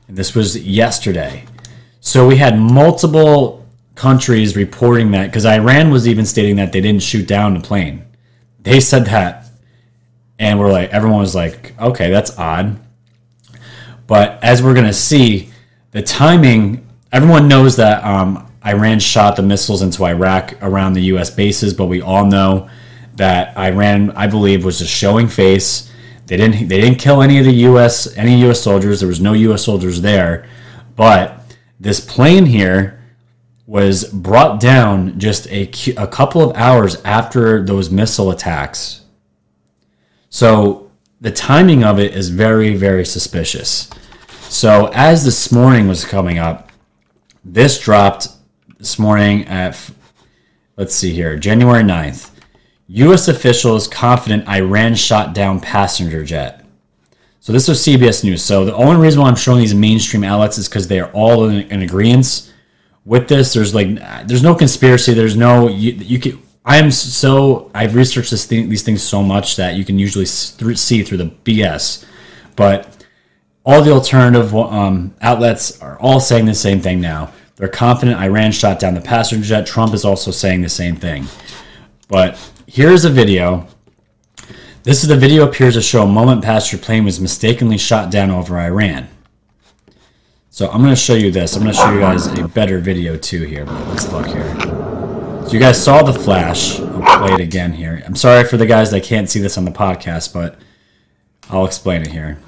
And 0.07 0.17
this 0.17 0.35
was 0.35 0.57
yesterday. 0.57 1.45
So 1.99 2.27
we 2.27 2.37
had 2.37 2.59
multiple 2.59 3.65
countries 3.95 4.55
reporting 4.55 5.11
that 5.11 5.27
because 5.27 5.45
Iran 5.45 5.91
was 5.91 6.07
even 6.07 6.25
stating 6.25 6.55
that 6.57 6.71
they 6.71 6.81
didn't 6.81 7.03
shoot 7.03 7.27
down 7.27 7.53
the 7.53 7.59
plane. 7.59 8.05
They 8.61 8.79
said 8.79 9.05
that. 9.05 9.45
And 10.39 10.59
we're 10.59 10.71
like, 10.71 10.89
everyone 10.89 11.19
was 11.19 11.35
like, 11.35 11.73
okay, 11.79 12.09
that's 12.09 12.37
odd. 12.37 12.79
But 14.07 14.43
as 14.43 14.61
we're 14.61 14.73
going 14.73 14.85
to 14.85 14.93
see, 14.93 15.51
the 15.91 16.01
timing, 16.01 16.87
everyone 17.11 17.47
knows 17.47 17.75
that 17.77 18.03
um, 18.03 18.51
Iran 18.65 18.99
shot 18.99 19.35
the 19.35 19.41
missiles 19.41 19.81
into 19.81 20.05
Iraq 20.05 20.53
around 20.61 20.93
the 20.93 21.01
U.S. 21.03 21.29
bases, 21.29 21.73
but 21.73 21.87
we 21.87 22.01
all 22.01 22.25
know 22.25 22.69
that 23.15 23.55
Iran, 23.57 24.11
I 24.11 24.27
believe, 24.27 24.63
was 24.63 24.79
just 24.79 24.91
showing 24.91 25.27
face. 25.27 25.91
They 26.27 26.37
didn't 26.37 26.67
they 26.69 26.79
didn't 26.79 26.99
kill 26.99 27.21
any 27.21 27.39
of 27.39 27.45
the 27.45 27.53
U.S. 27.53 28.15
any 28.17 28.39
U.S. 28.41 28.61
soldiers. 28.61 28.99
There 29.01 29.09
was 29.09 29.19
no 29.19 29.33
U.S. 29.33 29.65
soldiers 29.65 30.01
there, 30.01 30.47
but 30.95 31.41
this 31.79 31.99
plane 31.99 32.45
here 32.45 32.99
was 33.65 34.05
brought 34.05 34.59
down 34.59 35.19
just 35.19 35.47
a, 35.47 35.69
a 35.97 36.07
couple 36.07 36.41
of 36.41 36.55
hours 36.55 37.01
after 37.03 37.63
those 37.63 37.89
missile 37.89 38.31
attacks. 38.31 39.01
So 40.29 40.91
the 41.21 41.31
timing 41.31 41.83
of 41.83 41.99
it 41.99 42.15
is 42.15 42.29
very 42.29 42.75
very 42.75 43.05
suspicious. 43.05 43.89
So 44.47 44.89
as 44.93 45.25
this 45.25 45.51
morning 45.51 45.87
was 45.87 46.05
coming 46.05 46.39
up, 46.39 46.71
this 47.43 47.79
dropped 47.79 48.27
this 48.83 48.99
morning 48.99 49.47
at 49.47 49.79
let's 50.75 50.93
see 50.93 51.13
here, 51.13 51.37
January 51.37 51.83
9th. 51.83 52.31
U.S. 52.87 53.29
officials 53.29 53.87
confident 53.87 54.45
Iran 54.49 54.93
shot 54.93 55.33
down 55.33 55.61
passenger 55.61 56.25
jet. 56.25 56.65
So 57.39 57.53
this 57.53 57.69
was 57.69 57.79
CBS 57.79 58.25
News. 58.25 58.43
So 58.43 58.65
the 58.65 58.75
only 58.75 58.97
reason 58.97 59.21
why 59.21 59.29
I'm 59.29 59.37
showing 59.37 59.59
these 59.59 59.73
mainstream 59.73 60.25
outlets 60.25 60.57
is 60.57 60.67
because 60.67 60.89
they 60.89 60.99
are 60.99 61.09
all 61.13 61.45
in, 61.45 61.61
in 61.71 61.81
agreement 61.81 62.53
with 63.05 63.29
this. 63.29 63.53
There's 63.53 63.73
like, 63.73 63.95
there's 64.27 64.43
no 64.43 64.53
conspiracy. 64.53 65.13
There's 65.13 65.37
no 65.37 65.69
you, 65.69 65.93
you 65.93 66.19
can. 66.19 66.43
I 66.65 66.75
am 66.75 66.91
so 66.91 67.71
I've 67.73 67.95
researched 67.95 68.31
this 68.31 68.45
thing, 68.45 68.67
these 68.67 68.83
things 68.83 69.01
so 69.01 69.23
much 69.23 69.55
that 69.55 69.75
you 69.75 69.85
can 69.85 69.97
usually 69.97 70.25
see 70.25 71.03
through 71.03 71.17
the 71.17 71.33
BS. 71.45 72.05
But 72.57 73.05
all 73.65 73.81
the 73.81 73.91
alternative 73.91 74.53
um, 74.53 75.15
outlets 75.21 75.81
are 75.81 75.97
all 76.01 76.19
saying 76.19 76.47
the 76.47 76.53
same 76.53 76.81
thing 76.81 76.99
now. 76.99 77.31
They're 77.55 77.67
confident 77.67 78.19
Iran 78.19 78.51
shot 78.51 78.79
down 78.79 78.95
the 78.95 79.01
passenger 79.01 79.47
jet. 79.47 79.67
Trump 79.67 79.93
is 79.93 80.05
also 80.05 80.31
saying 80.31 80.61
the 80.61 80.69
same 80.69 80.95
thing. 80.95 81.27
But 82.07 82.37
here's 82.67 83.05
a 83.05 83.09
video. 83.09 83.67
This 84.83 85.03
is 85.03 85.07
the 85.07 85.15
video 85.15 85.47
appears 85.47 85.75
to 85.75 85.81
show 85.81 86.03
a 86.03 86.07
moment 86.07 86.43
past 86.43 86.71
your 86.71 86.81
plane 86.81 87.05
was 87.05 87.19
mistakenly 87.19 87.77
shot 87.77 88.11
down 88.11 88.31
over 88.31 88.57
Iran. 88.57 89.07
So 90.49 90.69
I'm 90.69 90.81
going 90.81 90.93
to 90.93 90.95
show 90.95 91.15
you 91.15 91.31
this. 91.31 91.55
I'm 91.55 91.63
going 91.63 91.73
to 91.73 91.79
show 91.79 91.91
you 91.91 91.99
guys 91.99 92.27
a 92.27 92.47
better 92.47 92.79
video 92.79 93.17
too 93.17 93.43
here. 93.43 93.65
But 93.65 93.87
let's 93.87 94.11
look 94.11 94.27
here. 94.27 94.59
So 95.45 95.49
you 95.51 95.59
guys 95.59 95.81
saw 95.81 96.03
the 96.03 96.13
flash. 96.13 96.79
I'll 96.79 97.19
play 97.19 97.33
it 97.33 97.39
again 97.39 97.73
here. 97.73 98.01
I'm 98.05 98.15
sorry 98.15 98.43
for 98.43 98.57
the 98.57 98.65
guys 98.65 98.91
that 98.91 99.03
can't 99.03 99.29
see 99.29 99.39
this 99.39 99.57
on 99.57 99.65
the 99.65 99.71
podcast, 99.71 100.33
but 100.33 100.59
I'll 101.49 101.65
explain 101.65 102.01
it 102.01 102.11
here. 102.11 102.39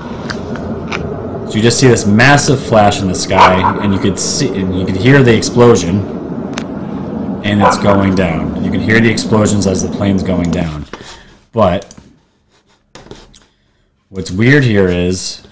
So 1.55 1.57
you 1.57 1.63
just 1.63 1.81
see 1.81 1.89
this 1.89 2.07
massive 2.07 2.61
flash 2.63 3.01
in 3.01 3.09
the 3.09 3.15
sky, 3.15 3.55
and 3.83 3.93
you 3.93 3.99
could 3.99 4.19
see, 4.19 4.49
and 4.49 4.79
you 4.79 4.87
could 4.87 4.97
hear 4.97 5.23
the 5.23 5.37
explosion, 5.37 5.99
and 7.45 7.61
it's 7.63 7.79
going 7.79 8.15
down. 8.15 8.63
You 8.65 8.71
can 8.71 8.81
hear 8.81 9.01
the 9.01 9.11
explosions 9.11 9.67
as 9.67 9.83
the 9.83 9.91
plane's 9.97 10.23
going 10.23 10.51
down. 10.51 10.87
But 11.53 11.93
what's 14.09 14.31
weird 14.31 14.63
here 14.63 14.89
is, 14.89 15.43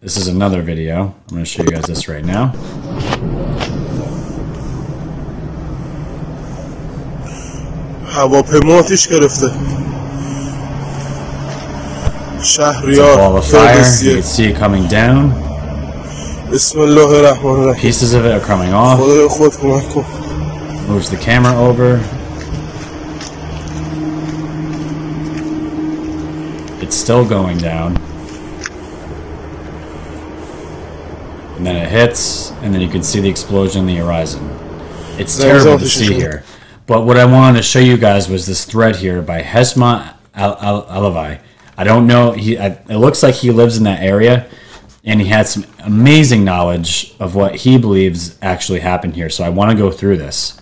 this 0.00 0.16
is 0.16 0.28
another 0.28 0.60
video. 0.62 1.14
I'm 1.28 1.28
going 1.28 1.44
to 1.44 1.46
show 1.46 1.62
you 1.62 1.70
guys 1.70 1.84
this 1.84 2.08
right 2.08 2.24
now. 2.24 2.52
هواپیما 8.18 8.78
آتیش 8.78 9.08
گرفته 9.08 9.50
It's 12.38 12.58
a 12.58 12.72
ball 12.76 12.82
شهریار 12.94 13.38
of 13.38 13.44
fire. 13.44 13.76
You 13.76 13.82
فردوسیه 13.82 14.14
can 14.14 14.22
see 14.22 14.44
it 14.44 14.56
coming 14.56 14.86
down. 14.88 15.41
بسم 16.53 16.81
الله 16.81 17.19
الرحمن 17.19 17.75
Pieces 17.81 18.13
of 18.13 18.25
it 18.25 18.31
are 18.31 18.39
coming 18.39 18.73
off. 18.73 18.99
خدا 18.99 19.27
خود 19.27 19.51
کمک 19.51 20.05
Moves 20.87 21.09
the 21.09 21.17
camera 21.17 21.55
over. 21.57 21.99
It's 26.79 26.95
still 26.95 27.25
going 27.25 27.57
down. 27.57 27.97
And 31.57 31.65
then 31.65 31.75
it 31.75 31.89
hits, 31.89 32.51
and 32.61 32.71
then 32.71 32.81
you 32.81 32.89
can 32.89 33.01
see 33.01 33.19
the 33.19 33.29
explosion 33.29 33.81
in 33.81 33.87
the 33.87 33.95
horizon. 33.95 34.47
It's 35.17 35.35
terrible 35.35 35.79
to 35.79 35.89
see 35.89 36.13
here. 36.13 36.43
But 36.85 37.03
what 37.07 37.17
I 37.17 37.25
wanted 37.25 37.57
to 37.57 37.63
show 37.63 37.79
you 37.79 37.97
guys 37.97 38.29
was 38.29 38.45
this 38.45 38.63
thread 38.63 38.97
here 38.97 39.23
by 39.23 39.41
Heshmat 39.41 40.13
Alavi. 40.35 41.39
I 41.79 41.83
don't 41.83 42.05
know. 42.05 42.33
He 42.33 42.59
I, 42.59 42.67
it 42.95 42.99
looks 43.05 43.23
like 43.23 43.33
he 43.33 43.49
lives 43.49 43.77
in 43.79 43.85
that 43.85 44.03
area 44.03 44.47
and 45.03 45.19
he 45.21 45.27
had 45.27 45.47
some 45.47 45.65
amazing 45.79 46.43
knowledge 46.43 47.15
of 47.19 47.35
what 47.35 47.55
he 47.55 47.77
believes 47.77 48.37
actually 48.41 48.79
happened 48.79 49.15
here. 49.15 49.29
So 49.29 49.43
I 49.43 49.49
want 49.49 49.71
to 49.71 49.77
go 49.77 49.91
through 49.91 50.17
this. 50.17 50.59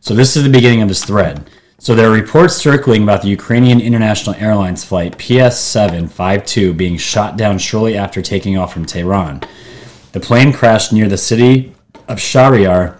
So 0.00 0.14
this 0.14 0.36
is 0.36 0.42
the 0.44 0.50
beginning 0.50 0.82
of 0.82 0.88
his 0.88 1.04
thread. 1.04 1.48
So 1.78 1.94
there 1.94 2.08
are 2.08 2.12
reports 2.12 2.54
circling 2.54 3.02
about 3.02 3.20
the 3.20 3.28
Ukrainian 3.28 3.80
International 3.80 4.34
Airlines 4.36 4.84
flight 4.84 5.18
PS752 5.18 6.74
being 6.76 6.96
shot 6.96 7.36
down 7.36 7.58
shortly 7.58 7.96
after 7.96 8.22
taking 8.22 8.56
off 8.56 8.72
from 8.72 8.86
Tehran. 8.86 9.42
The 10.12 10.20
plane 10.20 10.52
crashed 10.52 10.92
near 10.92 11.08
the 11.08 11.18
city 11.18 11.74
of 12.08 12.18
Shahryar, 12.18 12.98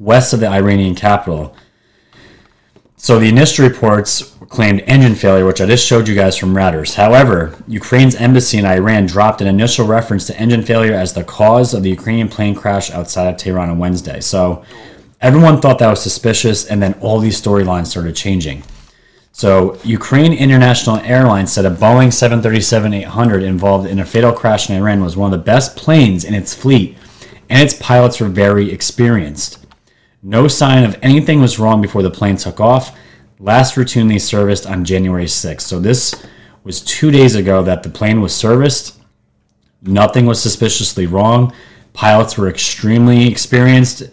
west 0.00 0.32
of 0.32 0.40
the 0.40 0.48
Iranian 0.48 0.96
capital. 0.96 1.56
So 2.96 3.20
the 3.20 3.28
initial 3.28 3.68
reports 3.68 4.31
claimed 4.52 4.84
engine 4.86 5.14
failure, 5.14 5.46
which 5.46 5.62
I 5.62 5.66
just 5.66 5.86
showed 5.86 6.06
you 6.06 6.14
guys 6.14 6.36
from 6.36 6.54
Reuters. 6.54 6.94
However, 6.94 7.56
Ukraine's 7.66 8.14
embassy 8.14 8.58
in 8.58 8.66
Iran 8.66 9.06
dropped 9.06 9.40
an 9.40 9.46
initial 9.46 9.86
reference 9.86 10.26
to 10.26 10.38
engine 10.38 10.62
failure 10.62 10.92
as 10.92 11.14
the 11.14 11.24
cause 11.24 11.72
of 11.72 11.82
the 11.82 11.88
Ukrainian 11.88 12.28
plane 12.28 12.54
crash 12.54 12.90
outside 12.90 13.28
of 13.28 13.38
Tehran 13.38 13.70
on 13.70 13.78
Wednesday. 13.78 14.20
So 14.20 14.62
everyone 15.22 15.60
thought 15.60 15.78
that 15.78 15.88
was 15.88 16.02
suspicious, 16.02 16.66
and 16.66 16.82
then 16.82 16.94
all 17.00 17.18
these 17.18 17.40
storylines 17.40 17.86
started 17.86 18.14
changing. 18.14 18.62
So, 19.34 19.78
Ukraine 19.82 20.34
International 20.34 20.98
Airlines 20.98 21.50
said 21.50 21.64
a 21.64 21.70
Boeing 21.70 22.08
737-800 22.08 23.42
involved 23.42 23.88
in 23.88 23.98
a 23.98 24.04
fatal 24.04 24.32
crash 24.32 24.68
in 24.68 24.76
Iran 24.76 25.02
was 25.02 25.16
one 25.16 25.32
of 25.32 25.38
the 25.38 25.44
best 25.44 25.74
planes 25.74 26.24
in 26.24 26.34
its 26.34 26.54
fleet, 26.54 26.98
and 27.48 27.62
its 27.62 27.72
pilots 27.72 28.20
were 28.20 28.28
very 28.28 28.70
experienced. 28.70 29.64
No 30.22 30.48
sign 30.48 30.84
of 30.84 30.98
anything 31.00 31.40
was 31.40 31.58
wrong 31.58 31.80
before 31.80 32.02
the 32.02 32.10
plane 32.10 32.36
took 32.36 32.60
off. 32.60 32.94
Last 33.42 33.74
routinely 33.74 34.20
serviced 34.20 34.68
on 34.68 34.84
January 34.84 35.24
6th. 35.24 35.62
So 35.62 35.80
this 35.80 36.14
was 36.62 36.80
two 36.80 37.10
days 37.10 37.34
ago 37.34 37.60
that 37.64 37.82
the 37.82 37.88
plane 37.88 38.20
was 38.20 38.32
serviced. 38.32 39.00
Nothing 39.82 40.26
was 40.26 40.40
suspiciously 40.40 41.06
wrong. 41.06 41.52
Pilots 41.92 42.38
were 42.38 42.48
extremely 42.48 43.26
experienced, 43.26 44.04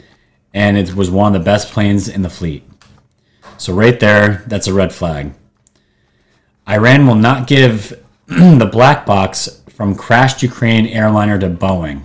and 0.52 0.80
it 0.80 0.96
was 0.96 1.12
one 1.12 1.36
of 1.36 1.40
the 1.40 1.46
best 1.46 1.72
planes 1.72 2.08
in 2.08 2.24
the 2.24 2.30
fleet. 2.30 2.68
So 3.60 3.72
right 3.72 4.00
there, 4.00 4.44
that's 4.48 4.66
a 4.66 4.74
red 4.74 4.92
flag. 4.92 5.36
Iran 6.68 7.06
will 7.06 7.14
not 7.14 7.46
give 7.46 8.04
the 8.26 8.70
black 8.72 9.06
box 9.06 9.62
from 9.70 9.94
crashed 9.94 10.42
Ukraine 10.42 10.88
airliner 10.88 11.38
to 11.38 11.52
Boeing. 11.52 12.02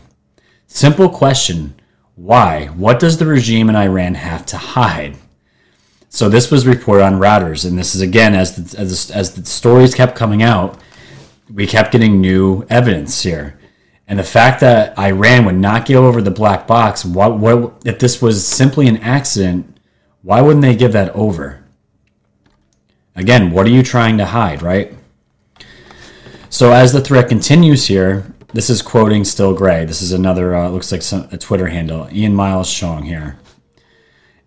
Simple 0.67 1.09
question 1.09 1.75
why? 2.17 2.67
What 2.67 3.01
does 3.01 3.17
the 3.17 3.27
regime 3.27 3.71
in 3.71 3.77
Iran 3.77 4.15
have 4.15 4.45
to 4.47 4.59
hide? 4.59 5.17
So 6.15 6.29
this 6.29 6.49
was 6.49 6.65
reported 6.65 7.03
on 7.03 7.15
Reuters, 7.15 7.67
and 7.67 7.77
this 7.77 7.97
is 7.97 8.01
again 8.01 8.37
as 8.37 8.55
the, 8.55 8.79
as, 8.79 9.09
the, 9.09 9.17
as 9.17 9.35
the 9.35 9.45
stories 9.45 9.97
kept 9.97 10.15
coming 10.15 10.45
out, 10.45 10.79
we 11.53 11.67
kept 11.67 11.91
getting 11.91 12.21
new 12.21 12.65
evidence 12.71 13.23
here, 13.23 13.59
and 14.07 14.17
the 14.17 14.23
fact 14.23 14.61
that 14.61 14.97
Iran 14.97 15.45
would 15.45 15.57
not 15.57 15.87
give 15.87 16.05
over 16.05 16.23
the 16.23 16.31
black 16.31 16.69
box, 16.69 17.05
what, 17.05 17.37
what 17.39 17.83
if 17.85 17.99
this 17.99 18.23
was 18.23 18.47
simply 18.47 18.87
an 18.87 18.99
accident? 18.99 19.77
Why 20.23 20.41
wouldn't 20.41 20.63
they 20.63 20.77
give 20.77 20.93
that 20.93 21.11
over? 21.17 21.65
Again, 23.17 23.51
what 23.51 23.67
are 23.67 23.71
you 23.71 23.83
trying 23.83 24.17
to 24.19 24.27
hide, 24.27 24.63
right? 24.63 24.95
So 26.49 26.71
as 26.71 26.93
the 26.93 27.01
threat 27.01 27.29
continues 27.29 27.89
here, 27.89 28.33
this 28.53 28.71
is 28.71 28.83
quoting 28.83 29.25
Still 29.25 29.53
Gray. 29.53 29.85
This 29.85 30.01
is 30.01 30.13
another, 30.13 30.55
uh, 30.55 30.69
looks 30.69 30.93
like 30.93 31.03
some, 31.03 31.29
a 31.33 31.39
Twitter 31.39 31.67
handle. 31.67 32.09
Ian 32.13 32.37
Miles 32.37 32.73
Cheong 32.73 33.03
here. 33.03 33.37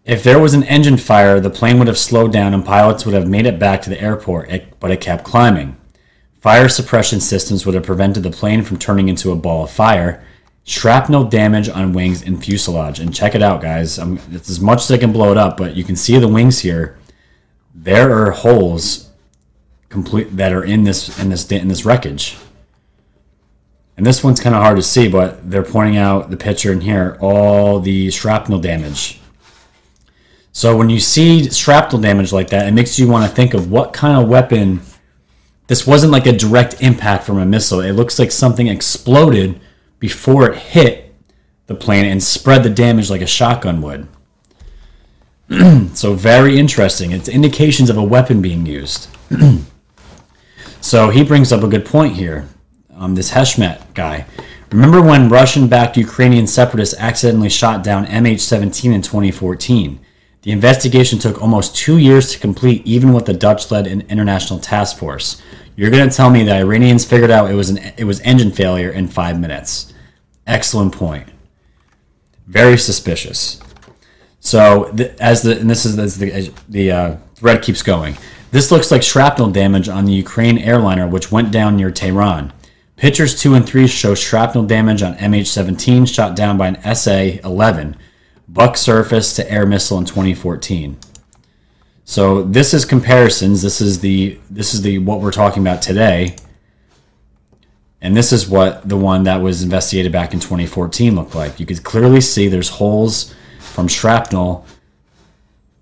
If 0.07 0.23
there 0.23 0.39
was 0.39 0.53
an 0.53 0.63
engine 0.63 0.95
fire, 0.95 1.41
the 1.41 1.49
plane 1.49 1.79
would 1.79 1.89
have 1.89 1.97
slowed 1.97 2.31
down 2.31 2.53
and 2.53 2.63
pilots 2.65 3.05
would 3.05 3.13
have 3.13 3.27
made 3.27 3.45
it 3.45 3.59
back 3.59 3.81
to 3.81 3.89
the 3.89 3.99
airport, 4.01 4.49
but 4.79 4.89
it 4.89 5.01
kept 5.01 5.25
climbing. 5.25 5.75
Fire 6.39 6.69
suppression 6.69 7.19
systems 7.19 7.65
would 7.65 7.75
have 7.75 7.83
prevented 7.83 8.23
the 8.23 8.31
plane 8.31 8.63
from 8.63 8.77
turning 8.79 9.09
into 9.09 9.33
a 9.33 9.35
ball 9.35 9.65
of 9.65 9.69
fire. 9.69 10.25
Shrapnel 10.63 11.25
damage 11.25 11.67
on 11.67 11.91
wings 11.91 12.21
and 12.21 12.41
fuselage. 12.41 13.01
And 13.01 13.13
check 13.13 13.35
it 13.35 13.43
out, 13.43 13.61
guys. 13.61 13.99
Um 13.99 14.17
it's 14.31 14.49
as 14.49 14.61
much 14.61 14.83
as 14.83 14.91
I 14.91 14.97
can 14.97 15.11
blow 15.11 15.31
it 15.31 15.37
up, 15.37 15.57
but 15.57 15.75
you 15.75 15.83
can 15.83 15.97
see 15.97 16.17
the 16.17 16.27
wings 16.27 16.59
here. 16.59 16.97
There 17.75 18.11
are 18.17 18.31
holes 18.31 19.09
complete 19.89 20.37
that 20.37 20.53
are 20.53 20.63
in 20.63 20.85
this 20.85 21.19
in 21.19 21.29
this 21.29 21.51
in 21.51 21.67
this 21.67 21.83
wreckage. 21.83 22.37
And 23.97 24.05
this 24.05 24.23
one's 24.23 24.39
kind 24.39 24.55
of 24.55 24.61
hard 24.61 24.77
to 24.77 24.83
see, 24.83 25.09
but 25.09 25.49
they're 25.49 25.63
pointing 25.63 25.97
out 25.97 26.29
the 26.29 26.37
picture 26.37 26.71
in 26.71 26.81
here, 26.81 27.17
all 27.19 27.81
the 27.81 28.09
shrapnel 28.09 28.59
damage. 28.59 29.19
So 30.57 30.75
when 30.75 30.89
you 30.89 30.99
see 30.99 31.51
shrapnel 31.51 32.01
damage 32.01 32.33
like 32.33 32.49
that, 32.49 32.65
it 32.65 32.71
makes 32.71 32.97
you 32.97 33.07
want 33.07 33.29
to 33.29 33.35
think 33.35 33.53
of 33.53 33.69
what 33.69 33.93
kind 33.93 34.19
of 34.19 34.27
weapon. 34.27 34.81
This 35.67 35.85
wasn't 35.85 36.11
like 36.11 36.25
a 36.25 36.31
direct 36.31 36.81
impact 36.81 37.25
from 37.25 37.37
a 37.37 37.45
missile. 37.45 37.79
It 37.79 37.91
looks 37.91 38.17
like 38.17 38.31
something 38.31 38.65
exploded 38.65 39.61
before 39.99 40.49
it 40.49 40.57
hit 40.57 41.13
the 41.67 41.75
plane 41.75 42.05
and 42.05 42.23
spread 42.23 42.63
the 42.63 42.71
damage 42.71 43.11
like 43.11 43.21
a 43.21 43.27
shotgun 43.27 43.83
would. 43.83 44.07
so 45.95 46.15
very 46.15 46.57
interesting. 46.57 47.11
It's 47.11 47.29
indications 47.29 47.91
of 47.91 47.97
a 47.97 48.03
weapon 48.03 48.41
being 48.41 48.65
used. 48.65 49.09
so 50.81 51.11
he 51.11 51.23
brings 51.23 51.51
up 51.51 51.61
a 51.61 51.67
good 51.67 51.85
point 51.85 52.15
here. 52.15 52.49
Um, 52.95 53.13
this 53.13 53.29
Heshmat 53.29 53.93
guy. 53.93 54.25
Remember 54.71 55.03
when 55.03 55.29
Russian-backed 55.29 55.97
Ukrainian 55.97 56.47
separatists 56.47 56.95
accidentally 56.97 57.49
shot 57.49 57.83
down 57.83 58.07
MH17 58.07 58.85
in 58.91 59.03
2014? 59.03 59.99
The 60.47 60.53
investigation 60.53 61.19
took 61.19 61.41
almost 61.41 61.75
two 61.75 61.97
years 61.97 62.31
to 62.31 62.39
complete, 62.39 62.87
even 62.87 63.11
with 63.11 63.25
the 63.25 63.33
Dutch-led 63.33 63.85
international 63.85 64.59
task 64.59 64.95
force. 64.97 65.41
You're 65.75 65.91
going 65.91 66.09
to 66.09 66.15
tell 66.15 66.29
me 66.29 66.43
the 66.43 66.55
Iranians 66.55 67.03
figured 67.03 67.29
out 67.29 67.51
it 67.51 67.53
was 67.53 67.69
an 67.69 67.79
it 67.97 68.05
was 68.05 68.21
engine 68.21 68.51
failure 68.51 68.89
in 68.89 69.09
five 69.09 69.41
minutes? 69.41 69.93
Excellent 70.47 70.93
point. 70.93 71.27
Very 72.45 72.77
suspicious. 72.77 73.59
So 74.39 74.95
as 75.19 75.41
the 75.41 75.59
and 75.59 75.69
this 75.69 75.85
is 75.85 75.99
as 75.99 76.17
the 76.17 76.31
as 76.31 76.49
the 76.69 76.91
uh, 76.93 77.17
thread 77.35 77.61
keeps 77.61 77.83
going. 77.83 78.17
This 78.51 78.71
looks 78.71 78.89
like 78.89 79.03
shrapnel 79.03 79.51
damage 79.51 79.89
on 79.89 80.05
the 80.05 80.13
Ukraine 80.13 80.59
airliner, 80.59 81.09
which 81.09 81.29
went 81.29 81.51
down 81.51 81.75
near 81.75 81.91
Tehran. 81.91 82.53
Pictures 82.95 83.37
two 83.37 83.53
and 83.53 83.65
three 83.65 83.85
show 83.85 84.15
shrapnel 84.15 84.63
damage 84.63 85.01
on 85.03 85.15
MH17 85.15 86.07
shot 86.07 86.37
down 86.37 86.57
by 86.57 86.69
an 86.69 86.95
SA-11 86.95 87.97
Buk 88.47 88.77
surface 88.77 89.35
to 89.35 89.51
air 89.51 89.65
missile 89.65 89.97
in 89.97 90.05
2014. 90.05 90.97
So 92.05 92.41
this 92.43 92.73
is 92.73 92.85
comparisons. 92.85 93.61
This 93.61 93.81
is 93.81 93.99
the 93.99 94.39
this 94.49 94.73
is 94.73 94.81
the 94.81 94.99
what 94.99 95.19
we're 95.19 95.31
talking 95.31 95.61
about 95.61 95.81
today. 95.81 96.37
And 98.01 98.15
this 98.15 98.31
is 98.31 98.47
what 98.47 98.87
the 98.87 98.95
one 98.95 99.23
that 99.23 99.41
was 99.41 99.63
investigated 99.63 100.11
back 100.11 100.33
in 100.33 100.39
2014 100.39 101.15
looked 101.15 101.35
like. 101.35 101.59
You 101.59 101.65
could 101.65 101.83
clearly 101.83 102.21
see 102.21 102.47
there's 102.47 102.69
holes 102.69 103.35
from 103.59 103.87
shrapnel. 103.87 104.65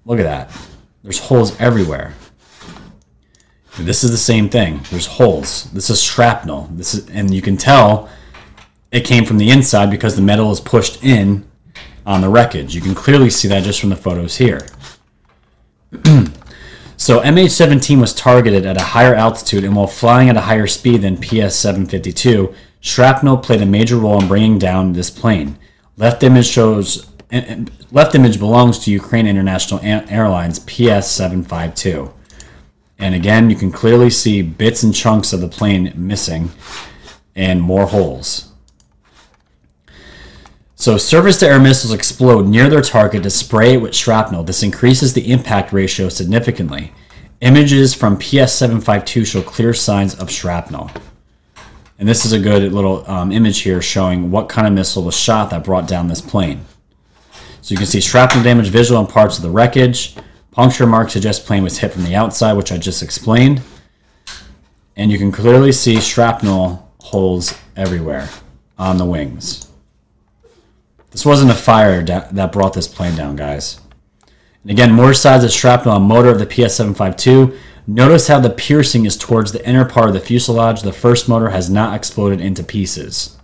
Look 0.05 0.19
at 0.19 0.23
that. 0.23 0.51
There's 1.03 1.19
holes 1.19 1.59
everywhere. 1.59 2.13
This 3.77 4.03
is 4.03 4.11
the 4.11 4.17
same 4.17 4.49
thing. 4.49 4.79
There's 4.89 5.05
holes. 5.05 5.69
This 5.71 5.89
is 5.89 6.01
shrapnel. 6.01 6.69
This 6.71 6.95
is, 6.95 7.09
and 7.09 7.33
you 7.33 7.41
can 7.41 7.57
tell 7.57 8.09
it 8.91 9.01
came 9.01 9.25
from 9.25 9.37
the 9.37 9.51
inside 9.51 9.91
because 9.91 10.15
the 10.15 10.21
metal 10.21 10.51
is 10.51 10.61
pushed 10.61 11.03
in 11.03 11.45
on 12.05 12.21
the 12.21 12.29
wreckage. 12.29 12.75
You 12.75 12.81
can 12.81 12.95
clearly 12.95 13.29
see 13.29 13.47
that 13.47 13.63
just 13.63 13.79
from 13.79 13.89
the 13.89 13.95
photos 13.95 14.37
here. 14.37 14.67
so 16.97 17.21
MH17 17.21 17.99
was 17.99 18.13
targeted 18.13 18.65
at 18.65 18.79
a 18.79 18.83
higher 18.83 19.15
altitude 19.15 19.63
and 19.63 19.75
while 19.75 19.87
flying 19.87 20.29
at 20.29 20.37
a 20.37 20.41
higher 20.41 20.67
speed 20.67 21.01
than 21.01 21.17
PS752, 21.17 22.53
shrapnel 22.79 23.37
played 23.37 23.61
a 23.61 23.65
major 23.65 23.97
role 23.97 24.21
in 24.21 24.27
bringing 24.27 24.59
down 24.59 24.93
this 24.93 25.09
plane. 25.09 25.57
Left 25.97 26.23
image 26.23 26.47
shows 26.47 27.09
eh, 27.31 27.43
eh, 27.47 27.65
left 27.91 28.15
image 28.15 28.39
belongs 28.39 28.79
to 28.79 28.91
Ukraine 28.91 29.27
International 29.27 29.79
Airlines 29.83 30.59
PS752. 30.59 32.13
And 32.97 33.15
again, 33.15 33.49
you 33.49 33.55
can 33.55 33.71
clearly 33.71 34.09
see 34.09 34.41
bits 34.41 34.83
and 34.83 34.93
chunks 34.93 35.33
of 35.33 35.41
the 35.41 35.47
plane 35.47 35.93
missing 35.95 36.51
and 37.35 37.61
more 37.61 37.87
holes. 37.87 38.51
So, 40.77 40.97
surface 40.97 41.37
to 41.37 41.47
air 41.47 41.59
missiles 41.59 41.93
explode 41.93 42.47
near 42.47 42.69
their 42.69 42.81
target 42.81 43.23
to 43.23 43.29
spray 43.29 43.73
it 43.73 43.81
with 43.81 43.95
shrapnel. 43.95 44.43
This 44.43 44.61
increases 44.61 45.13
the 45.13 45.31
impact 45.31 45.71
ratio 45.71 46.09
significantly. 46.09 46.91
Images 47.39 47.93
from 47.93 48.17
PS 48.17 48.53
752 48.53 49.23
show 49.23 49.41
clear 49.41 49.73
signs 49.73 50.15
of 50.15 50.29
shrapnel. 50.29 50.91
And 51.97 52.09
this 52.09 52.25
is 52.25 52.33
a 52.33 52.39
good 52.39 52.73
little 52.73 53.09
um, 53.09 53.31
image 53.31 53.61
here 53.61 53.81
showing 53.81 54.31
what 54.31 54.49
kind 54.49 54.67
of 54.67 54.73
missile 54.73 55.03
was 55.03 55.17
shot 55.17 55.49
that 55.51 55.63
brought 55.63 55.87
down 55.87 56.09
this 56.09 56.19
plane. 56.19 56.65
So, 57.61 57.71
you 57.71 57.77
can 57.77 57.87
see 57.87 58.01
shrapnel 58.01 58.43
damage 58.43 58.67
visual 58.67 58.99
on 58.99 59.07
parts 59.07 59.37
of 59.37 59.43
the 59.43 59.49
wreckage. 59.49 60.17
Puncture 60.51 60.85
marks 60.85 61.13
suggest 61.13 61.45
plane 61.45 61.63
was 61.63 61.77
hit 61.77 61.93
from 61.93 62.03
the 62.03 62.15
outside, 62.15 62.53
which 62.53 62.73
I 62.73 62.77
just 62.77 63.01
explained. 63.01 63.61
And 64.97 65.09
you 65.09 65.17
can 65.17 65.31
clearly 65.31 65.71
see 65.71 66.01
shrapnel 66.01 66.91
holes 66.99 67.57
everywhere 67.77 68.27
on 68.77 68.97
the 68.97 69.05
wings. 69.05 69.71
This 71.15 71.25
wasn't 71.25 71.51
a 71.51 71.55
fire 71.55 72.03
that 72.03 72.51
brought 72.51 72.73
this 72.73 72.89
plane 72.89 73.15
down, 73.15 73.37
guys. 73.37 73.79
And 74.63 74.71
again, 74.71 74.91
more 74.91 75.13
sides 75.13 75.45
of 75.45 75.51
shrapnel 75.51 75.95
on 75.95 76.01
motor 76.01 76.27
of 76.27 76.39
the 76.39 76.45
PS752. 76.45 77.57
Notice 77.87 78.27
how 78.27 78.41
the 78.41 78.49
piercing 78.49 79.05
is 79.05 79.15
towards 79.15 79.53
the 79.53 79.65
inner 79.65 79.85
part 79.85 80.09
of 80.09 80.13
the 80.13 80.19
fuselage. 80.19 80.81
The 80.81 80.91
first 80.91 81.29
motor 81.29 81.51
has 81.51 81.69
not 81.69 81.95
exploded 81.95 82.41
into 82.41 82.65
pieces. 82.65 83.37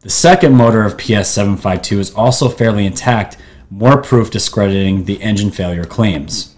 The 0.00 0.08
second 0.08 0.54
motor 0.54 0.82
of 0.82 0.96
PS752 0.96 1.98
is 1.98 2.14
also 2.14 2.48
fairly 2.48 2.86
intact, 2.86 3.36
more 3.68 4.00
proof 4.00 4.30
discrediting 4.30 5.04
the 5.04 5.20
engine 5.20 5.50
failure 5.50 5.84
claims. 5.84 6.51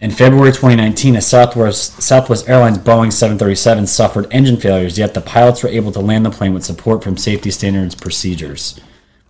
In 0.00 0.12
February 0.12 0.52
2019, 0.52 1.16
a 1.16 1.20
Southwest, 1.20 2.00
Southwest 2.00 2.48
Airlines 2.48 2.78
Boeing 2.78 3.12
737 3.12 3.88
suffered 3.88 4.28
engine 4.30 4.56
failures, 4.56 4.96
yet 4.96 5.12
the 5.12 5.20
pilots 5.20 5.64
were 5.64 5.68
able 5.68 5.90
to 5.90 5.98
land 5.98 6.24
the 6.24 6.30
plane 6.30 6.54
with 6.54 6.64
support 6.64 7.02
from 7.02 7.16
safety 7.16 7.50
standards 7.50 7.96
procedures. 7.96 8.78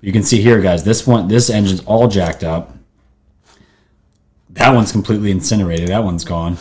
You 0.02 0.12
can 0.12 0.22
see 0.22 0.42
here, 0.42 0.60
guys, 0.60 0.84
this 0.84 1.06
one, 1.06 1.28
this 1.28 1.48
engine's 1.48 1.82
all 1.86 2.06
jacked 2.06 2.44
up. 2.44 2.76
That 4.50 4.74
one's 4.74 4.92
completely 4.92 5.30
incinerated. 5.30 5.88
That 5.88 6.04
one's 6.04 6.24
gone. 6.24 6.58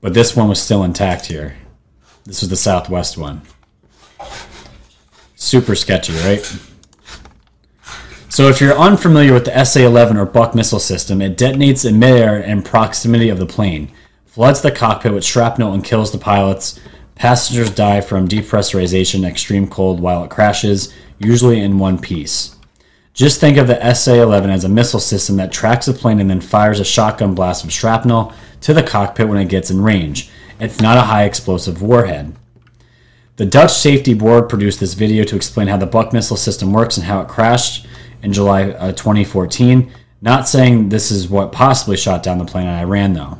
But 0.00 0.14
this 0.14 0.34
one 0.34 0.48
was 0.48 0.60
still 0.60 0.82
intact 0.82 1.26
here. 1.26 1.56
This 2.24 2.42
was 2.42 2.50
the 2.50 2.56
Southwest 2.56 3.16
one. 3.16 3.42
Super 5.36 5.76
sketchy, 5.76 6.12
right? 6.24 6.58
So 8.30 8.48
if 8.48 8.60
you're 8.60 8.76
unfamiliar 8.76 9.32
with 9.32 9.46
the 9.46 9.64
SA-11 9.64 10.16
or 10.16 10.26
Buk 10.26 10.54
missile 10.54 10.78
system, 10.78 11.22
it 11.22 11.38
detonates 11.38 11.88
in 11.88 11.98
midair 11.98 12.38
in 12.38 12.62
proximity 12.62 13.30
of 13.30 13.38
the 13.38 13.46
plane, 13.46 13.90
floods 14.26 14.60
the 14.60 14.70
cockpit 14.70 15.14
with 15.14 15.24
shrapnel 15.24 15.72
and 15.72 15.82
kills 15.82 16.12
the 16.12 16.18
pilots. 16.18 16.78
Passengers 17.14 17.70
die 17.70 18.02
from 18.02 18.28
depressurization, 18.28 19.24
extreme 19.24 19.66
cold 19.66 19.98
while 19.98 20.22
it 20.24 20.30
crashes, 20.30 20.92
usually 21.18 21.60
in 21.60 21.78
one 21.78 21.98
piece. 21.98 22.54
Just 23.14 23.40
think 23.40 23.56
of 23.56 23.66
the 23.66 23.80
SA-11 23.94 24.48
as 24.50 24.62
a 24.62 24.68
missile 24.68 25.00
system 25.00 25.36
that 25.36 25.50
tracks 25.50 25.86
the 25.86 25.94
plane 25.94 26.20
and 26.20 26.28
then 26.28 26.42
fires 26.42 26.80
a 26.80 26.84
shotgun 26.84 27.34
blast 27.34 27.64
of 27.64 27.72
shrapnel 27.72 28.32
to 28.60 28.74
the 28.74 28.82
cockpit 28.82 29.26
when 29.26 29.38
it 29.38 29.48
gets 29.48 29.70
in 29.70 29.82
range. 29.82 30.30
It's 30.60 30.80
not 30.80 30.98
a 30.98 31.02
high 31.02 31.24
explosive 31.24 31.80
warhead. 31.82 32.36
The 33.36 33.46
Dutch 33.46 33.72
Safety 33.72 34.14
Board 34.14 34.48
produced 34.48 34.80
this 34.80 34.94
video 34.94 35.24
to 35.24 35.36
explain 35.36 35.68
how 35.68 35.78
the 35.78 35.86
Buk 35.86 36.12
missile 36.12 36.36
system 36.36 36.72
works 36.72 36.96
and 36.96 37.06
how 37.06 37.20
it 37.22 37.28
crashed 37.28 37.86
in 38.22 38.32
July 38.32 38.70
uh, 38.70 38.92
2014. 38.92 39.92
Not 40.20 40.48
saying 40.48 40.88
this 40.88 41.10
is 41.10 41.28
what 41.28 41.52
possibly 41.52 41.96
shot 41.96 42.22
down 42.22 42.38
the 42.38 42.44
plane 42.44 42.66
in 42.66 42.74
Iran, 42.74 43.12
though. 43.12 43.38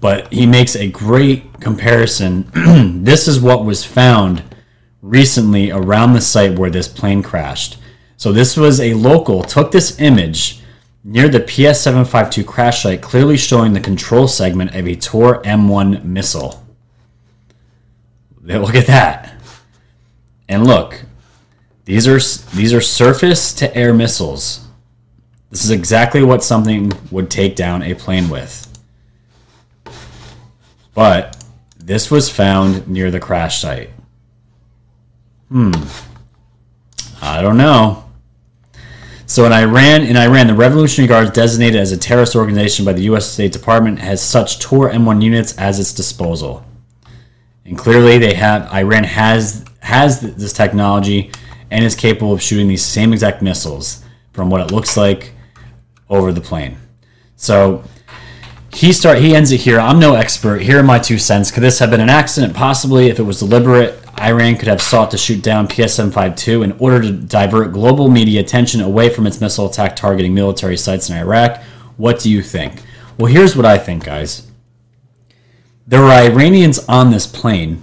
But 0.00 0.32
he 0.32 0.46
makes 0.46 0.74
a 0.74 0.88
great 0.88 1.60
comparison. 1.60 2.50
this 3.04 3.28
is 3.28 3.40
what 3.40 3.64
was 3.64 3.84
found 3.84 4.42
recently 5.00 5.70
around 5.70 6.12
the 6.12 6.20
site 6.20 6.58
where 6.58 6.70
this 6.70 6.88
plane 6.88 7.22
crashed. 7.22 7.78
So 8.16 8.32
this 8.32 8.56
was 8.56 8.80
a 8.80 8.94
local 8.94 9.42
took 9.42 9.72
this 9.72 10.00
image 10.00 10.60
near 11.04 11.28
the 11.28 11.40
PS752 11.40 12.46
crash 12.46 12.82
site, 12.82 13.02
clearly 13.02 13.36
showing 13.36 13.72
the 13.72 13.80
control 13.80 14.28
segment 14.28 14.74
of 14.74 14.86
a 14.86 14.94
Tor 14.94 15.42
M1 15.42 16.04
missile. 16.04 16.64
Look 18.42 18.74
at 18.74 18.86
that. 18.86 19.34
And 20.48 20.66
look, 20.66 21.04
these 21.84 22.06
are 22.06 22.18
these 22.54 22.72
are 22.72 22.80
surface 22.80 23.52
to 23.54 23.76
air 23.76 23.92
missiles. 23.92 24.66
This 25.50 25.64
is 25.64 25.70
exactly 25.70 26.22
what 26.22 26.42
something 26.42 26.92
would 27.10 27.30
take 27.30 27.56
down 27.56 27.82
a 27.82 27.94
plane 27.94 28.30
with. 28.30 28.68
But 30.94 31.44
this 31.78 32.10
was 32.10 32.30
found 32.30 32.88
near 32.88 33.10
the 33.10 33.20
crash 33.20 33.60
site. 33.60 33.90
Hmm. 35.48 35.72
I 37.20 37.42
don't 37.42 37.56
know. 37.56 38.04
So 39.26 39.44
in 39.46 39.52
Iran, 39.52 40.02
in 40.02 40.16
Iran, 40.16 40.46
the 40.46 40.54
Revolutionary 40.54 41.08
Guard, 41.08 41.32
designated 41.32 41.80
as 41.80 41.92
a 41.92 41.96
terrorist 41.96 42.36
organization 42.36 42.84
by 42.84 42.92
the 42.92 43.02
U.S. 43.04 43.26
State 43.26 43.52
Department, 43.52 43.98
has 43.98 44.22
such 44.22 44.58
Tor 44.58 44.90
M1 44.90 45.22
units 45.22 45.56
as 45.56 45.80
its 45.80 45.92
disposal. 45.92 46.64
And 47.64 47.78
clearly, 47.78 48.18
they 48.18 48.34
have 48.34 48.70
Iran 48.72 49.04
has 49.04 49.64
has 49.80 50.20
this 50.20 50.52
technology 50.52 51.30
and 51.72 51.84
is 51.84 51.94
capable 51.94 52.32
of 52.32 52.42
shooting 52.42 52.68
these 52.68 52.84
same 52.84 53.12
exact 53.12 53.42
missiles 53.42 54.04
from 54.32 54.50
what 54.50 54.60
it 54.60 54.70
looks 54.70 54.96
like 54.96 55.32
over 56.08 56.32
the 56.32 56.40
plane. 56.40 56.76
So 57.36 57.82
he 58.72 58.92
start 58.92 59.18
he 59.18 59.34
ends 59.34 59.50
it 59.52 59.60
here. 59.60 59.80
I'm 59.80 59.98
no 59.98 60.14
expert. 60.14 60.62
Here 60.62 60.78
are 60.78 60.84
my 60.84 60.98
two 60.98 61.18
cents. 61.18 61.50
Could 61.50 61.62
this 61.62 61.78
have 61.78 61.90
been 61.90 62.00
an 62.00 62.10
accident? 62.10 62.54
Possibly. 62.54 63.08
If 63.08 63.18
it 63.18 63.22
was 63.22 63.38
deliberate, 63.38 63.98
Iran 64.20 64.56
could 64.56 64.68
have 64.68 64.82
sought 64.82 65.10
to 65.10 65.18
shoot 65.18 65.42
down 65.42 65.66
PS752 65.66 66.62
in 66.62 66.72
order 66.72 67.00
to 67.00 67.10
divert 67.10 67.72
global 67.72 68.08
media 68.08 68.40
attention 68.40 68.80
away 68.80 69.08
from 69.08 69.26
its 69.26 69.40
missile 69.40 69.66
attack 69.66 69.96
targeting 69.96 70.34
military 70.34 70.76
sites 70.76 71.10
in 71.10 71.16
Iraq. 71.16 71.62
What 71.96 72.20
do 72.20 72.30
you 72.30 72.42
think? 72.42 72.82
Well, 73.18 73.32
here's 73.32 73.56
what 73.56 73.66
I 73.66 73.78
think, 73.78 74.04
guys. 74.04 74.50
There 75.86 76.00
were 76.00 76.12
Iranians 76.12 76.86
on 76.86 77.10
this 77.10 77.26
plane, 77.26 77.82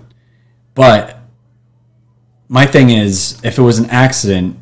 but 0.73 1.18
my 2.49 2.65
thing 2.65 2.89
is, 2.89 3.39
if 3.43 3.59
it 3.59 3.61
was 3.61 3.77
an 3.77 3.89
accident, 3.91 4.57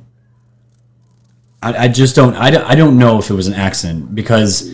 I, 1.63 1.85
I 1.85 1.87
just 1.87 2.15
don't, 2.15 2.35
I, 2.35 2.51
don't, 2.51 2.65
I 2.65 2.75
don't 2.75 2.99
know 2.99 3.17
if 3.17 3.31
it 3.31 3.33
was 3.33 3.47
an 3.47 3.53
accident 3.53 4.13
because 4.13 4.71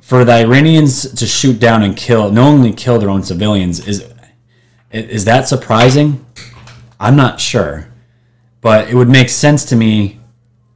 for 0.00 0.24
the 0.24 0.32
Iranians 0.32 1.12
to 1.14 1.26
shoot 1.26 1.58
down 1.58 1.82
and 1.82 1.96
kill, 1.96 2.30
knowingly 2.30 2.72
kill 2.72 2.98
their 2.98 3.10
own 3.10 3.22
civilians, 3.22 3.86
is 3.86 4.10
is 4.90 5.26
that 5.26 5.46
surprising? 5.46 6.24
I'm 6.98 7.14
not 7.14 7.40
sure, 7.40 7.88
but 8.62 8.88
it 8.88 8.94
would 8.94 9.10
make 9.10 9.28
sense 9.28 9.66
to 9.66 9.76
me. 9.76 10.18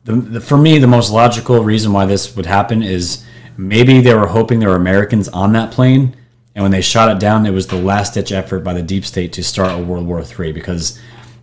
The, 0.05 0.16
the, 0.16 0.40
for 0.40 0.59
me, 0.59 0.77
the 0.77 0.87
most 0.87 1.11
logical 1.11 1.64
reason 1.64 1.94
why 1.94 2.05
this 2.05 2.37
would 2.37 2.44
happen 2.44 2.83
is 2.83 3.25
maybe 3.57 4.03
they 4.03 4.14
were 4.14 4.27
hoping 4.27 4.59
there 4.59 4.68
were 4.68 4.77
Americans 4.77 5.29
on 5.29 5.55
that 5.55 5.70
plane, 5.70 6.14
and 6.55 6.62
when 6.62 6.72
they 6.72 6.83
shot 6.83 7.11
it 7.11 7.20
down, 7.20 7.46
it 7.46 7.53
was 7.53 7.68
the 7.68 7.77
last 7.81 8.12
ditch 8.12 8.33
effort 8.33 8.61
by 8.61 8.75
the 8.75 8.83
deep 8.83 9.07
state 9.07 9.33
to 9.33 9.42
start 9.42 9.72
a 9.72 9.83
World 9.83 10.07
War 10.07 10.22
III 10.22 10.53
because 10.53 11.01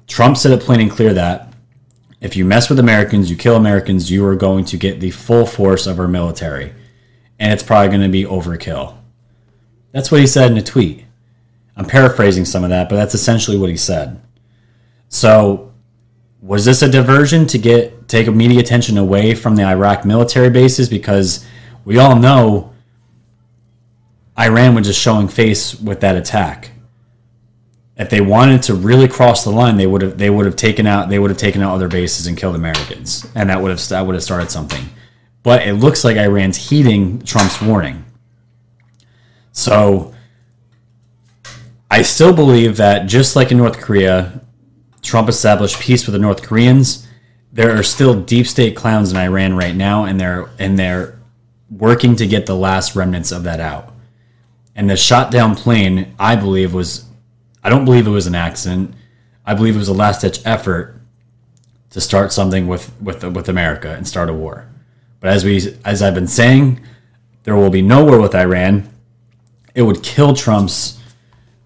Trump 0.10 0.36
said 0.36 0.52
it 0.52 0.62
plain 0.62 0.82
and 0.82 0.92
clear 0.92 1.14
that 1.14 1.54
if 2.20 2.36
you 2.36 2.44
mess 2.44 2.70
with 2.70 2.80
Americans, 2.80 3.30
you 3.30 3.38
kill 3.38 3.56
Americans, 3.56 4.12
you 4.12 4.26
are 4.26 4.36
going 4.36 4.66
to 4.66 4.76
get 4.76 5.00
the 5.00 5.12
full 5.12 5.46
force 5.46 5.88
of 5.88 6.00
our 6.00 6.08
military. 6.08 6.74
And 7.40 7.54
it's 7.54 7.64
probably 7.64 7.88
going 7.88 8.02
to 8.02 8.10
be 8.10 8.26
overkill. 8.26 8.98
That's 9.94 10.12
what 10.12 10.20
he 10.20 10.28
said 10.28 10.52
in 10.52 10.58
a 10.58 10.62
tweet. 10.62 11.06
I'm 11.78 11.86
paraphrasing 11.86 12.44
some 12.44 12.66
of 12.66 12.72
that, 12.72 12.90
but 12.90 12.98
that's 12.98 13.16
essentially 13.16 13.58
what 13.58 13.70
he 13.70 13.78
said. 13.78 14.20
So, 15.08 15.72
was 16.42 16.66
this 16.66 16.82
a 16.82 16.90
diversion 16.90 17.48
to 17.48 17.58
get 17.58 18.08
take 18.10 18.28
media 18.34 18.60
attention 18.60 18.98
away 18.98 19.34
from 19.36 19.56
the 19.56 19.64
Iraq 19.64 20.04
military 20.06 20.50
bases? 20.50 20.90
Because 20.90 21.46
we 21.86 21.98
all 21.98 22.18
know 22.18 22.74
Iran 24.38 24.76
was 24.76 24.88
just 24.88 25.02
showing 25.02 25.28
face 25.28 25.80
with 25.80 26.02
that 26.02 26.18
attack 26.18 26.72
if 28.00 28.10
they 28.10 28.22
wanted 28.22 28.64
to 28.64 28.76
really 28.76 29.10
cross 29.10 29.44
the 29.44 29.50
line, 29.52 29.76
they 29.76 29.86
would 29.86 30.02
have 30.02 30.18
they 30.18 30.30
would 30.30 30.46
have 30.46 30.56
taken 30.56 30.88
out 30.88 31.10
they 31.10 31.20
would 31.20 31.30
have 31.30 31.38
taken 31.38 31.62
out 31.62 31.76
other 31.76 31.90
bases 31.90 32.26
and 32.28 32.38
killed 32.38 32.56
Americans, 32.56 33.30
and 33.36 33.50
that 33.50 33.62
would 33.62 33.70
have 33.70 33.88
that 33.90 34.06
would 34.08 34.16
have 34.16 34.24
started 34.24 34.50
something. 34.50 34.86
But 35.44 35.68
it 35.68 35.74
looks 35.74 36.06
like 36.06 36.16
Iran's 36.16 36.70
heeding 36.70 37.22
Trump's 37.24 37.62
warning. 37.62 38.06
So 39.52 40.14
I 41.92 42.02
still 42.04 42.34
believe 42.34 42.78
that 42.78 43.08
just 43.08 43.36
like 43.36 43.52
in 43.52 43.58
North 43.58 43.80
Korea, 43.80 44.42
Trump 45.02 45.28
established 45.28 45.80
peace 45.80 46.06
with 46.06 46.14
the 46.14 46.20
North 46.20 46.42
Koreans. 46.42 47.06
There 47.52 47.78
are 47.78 47.84
still 47.84 48.22
deep 48.22 48.48
state 48.48 48.78
clowns 48.78 49.12
in 49.12 49.18
Iran 49.18 49.58
right 49.58 49.76
now, 49.76 50.06
and 50.06 50.20
they're 50.20 50.50
and 50.58 50.80
they're 50.80 51.20
working 51.70 52.16
to 52.16 52.26
get 52.26 52.46
the 52.46 52.56
last 52.56 52.96
remnants 52.96 53.34
of 53.34 53.44
that 53.44 53.60
out. 53.60 53.94
And 54.74 54.90
the 54.90 54.96
shot 54.96 55.32
down 55.32 55.56
plane, 55.56 56.16
I 56.18 56.38
believe, 56.38 56.74
was 56.74 57.09
I 57.64 57.70
don't 57.70 57.86
believe 57.86 58.08
it 58.08 58.12
was 58.12 58.28
an 58.28 58.36
accident. 58.36 58.94
I 59.46 59.54
believe 59.54 59.76
it 59.76 59.80
was 59.80 59.88
a 59.88 59.94
last 59.94 60.22
ditch 60.22 60.42
effort 60.46 61.02
to 61.90 62.02
start 62.02 62.32
something 62.32 62.68
with 62.68 62.92
with 63.02 63.24
with 63.24 63.50
America 63.50 63.94
and 63.94 64.08
start 64.08 64.30
a 64.30 64.34
war. 64.34 64.70
But 65.20 65.32
as 65.32 65.44
we 65.44 65.76
as 65.84 66.02
I've 66.02 66.16
been 66.16 66.28
saying, 66.28 66.82
there 67.44 67.56
will 67.56 67.70
be 67.70 67.82
no 67.82 68.06
war 68.06 68.20
with 68.20 68.36
Iran. 68.36 68.90
It 69.76 69.82
would 69.82 70.04
kill 70.04 70.34
Trump's 70.34 71.00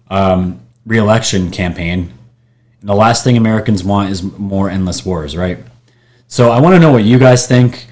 um, 0.08 0.60
reelection 0.86 1.50
campaign. 1.50 2.12
And 2.80 2.88
the 2.88 2.94
last 2.94 3.24
thing 3.24 3.36
Americans 3.36 3.84
want 3.84 4.10
is 4.10 4.22
more 4.22 4.70
endless 4.70 5.04
wars, 5.04 5.36
right? 5.36 5.58
So 6.26 6.50
I 6.50 6.60
want 6.60 6.74
to 6.74 6.80
know 6.80 6.92
what 6.92 7.04
you 7.04 7.18
guys 7.18 7.46
think. 7.46 7.86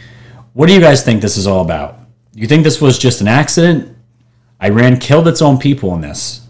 What 0.53 0.67
do 0.67 0.75
you 0.75 0.81
guys 0.81 1.03
think 1.03 1.23
this 1.23 1.37
is 1.37 1.47
all 1.47 1.63
about? 1.63 1.99
You 2.35 2.47
think 2.47 2.65
this 2.65 2.81
was 2.81 2.99
just 2.99 3.21
an 3.21 3.29
accident? 3.29 3.97
Iran 4.63 4.99
killed 4.99 5.29
its 5.29 5.43
own 5.43 5.59
people 5.59 5.95
in 5.95 6.01
this. 6.01 6.42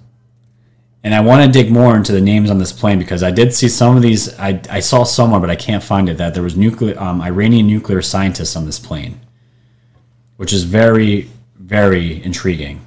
And 1.05 1.15
I 1.15 1.21
want 1.21 1.45
to 1.45 1.51
dig 1.51 1.73
more 1.73 1.97
into 1.97 2.13
the 2.13 2.21
names 2.21 2.49
on 2.49 2.59
this 2.59 2.73
plane 2.73 2.99
because 2.99 3.23
I 3.23 3.33
did 3.33 3.53
see 3.53 3.69
some 3.69 3.97
of 3.97 4.03
these. 4.03 4.39
I, 4.39 4.61
I 4.71 4.81
saw 4.81 5.03
somewhere, 5.03 5.41
but 5.41 5.51
I 5.51 5.57
can't 5.57 5.83
find 5.83 6.09
it. 6.09 6.17
That 6.19 6.35
there 6.35 6.43
was 6.43 6.57
nuclear 6.57 6.99
um, 7.01 7.21
Iranian 7.21 7.67
nuclear 7.67 8.03
scientists 8.03 8.55
on 8.55 8.67
this 8.67 8.79
plane, 8.79 9.21
which 10.37 10.53
is 10.53 10.65
very 10.65 11.29
very 11.63 12.23
intriguing. 12.23 12.85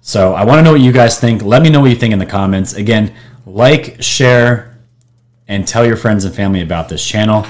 So 0.00 0.34
I 0.34 0.44
want 0.44 0.58
to 0.58 0.62
know 0.62 0.72
what 0.72 0.80
you 0.80 0.92
guys 0.92 1.18
think. 1.18 1.42
Let 1.42 1.62
me 1.62 1.70
know 1.70 1.80
what 1.80 1.90
you 1.90 1.96
think 1.96 2.12
in 2.12 2.18
the 2.18 2.26
comments. 2.26 2.74
Again, 2.74 3.14
like, 3.46 4.00
share, 4.02 4.78
and 5.48 5.66
tell 5.66 5.86
your 5.86 5.96
friends 5.96 6.24
and 6.24 6.34
family 6.34 6.62
about 6.62 6.88
this 6.88 7.04
channel. 7.04 7.46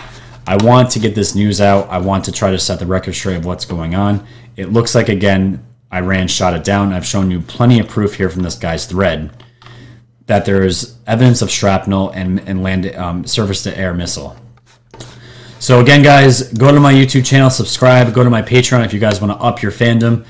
I 0.47 0.57
want 0.65 0.91
to 0.93 0.99
get 0.99 1.15
this 1.15 1.35
news 1.35 1.61
out. 1.61 1.88
I 1.88 1.99
want 1.99 2.25
to 2.25 2.33
try 2.33 2.51
to 2.51 2.59
set 2.59 2.79
the 2.79 2.87
record 2.87 3.15
straight 3.15 3.37
of 3.37 3.45
what's 3.45 3.65
going 3.65 3.95
on. 3.95 4.27
It 4.57 4.73
looks 4.73 4.95
like 4.95 5.09
again 5.09 5.65
Iran 5.93 6.27
shot 6.27 6.55
it 6.55 6.65
down. 6.65 6.93
I've 6.93 7.07
shown 7.07 7.31
you 7.31 7.41
plenty 7.41 7.79
of 7.79 7.88
proof 7.88 8.15
here 8.15 8.29
from 8.29 8.43
this 8.43 8.57
guy's 8.57 8.87
thread 8.87 9.31
that 10.27 10.45
there 10.45 10.63
is 10.63 10.97
evidence 11.07 11.43
of 11.43 11.51
shrapnel 11.51 12.11
and, 12.11 12.41
and 12.49 12.63
land 12.63 12.87
um, 12.95 13.27
surface 13.27 13.63
to 13.65 13.77
air 13.77 13.95
missile. 13.95 14.37
So 15.59 15.81
again, 15.81 16.03
guys, 16.03 16.53
go 16.53 16.73
to 16.73 16.81
my 16.81 16.93
YouTube 16.93 17.25
channel, 17.25 17.51
subscribe, 17.51 18.13
go 18.15 18.25
to 18.25 18.31
my 18.31 18.43
Patreon 18.43 18.85
if 18.85 18.93
you 18.93 19.01
guys 19.01 19.21
want 19.21 19.39
to 19.39 19.45
up 19.45 19.63
your 19.63 19.73
fandom. 19.73 20.25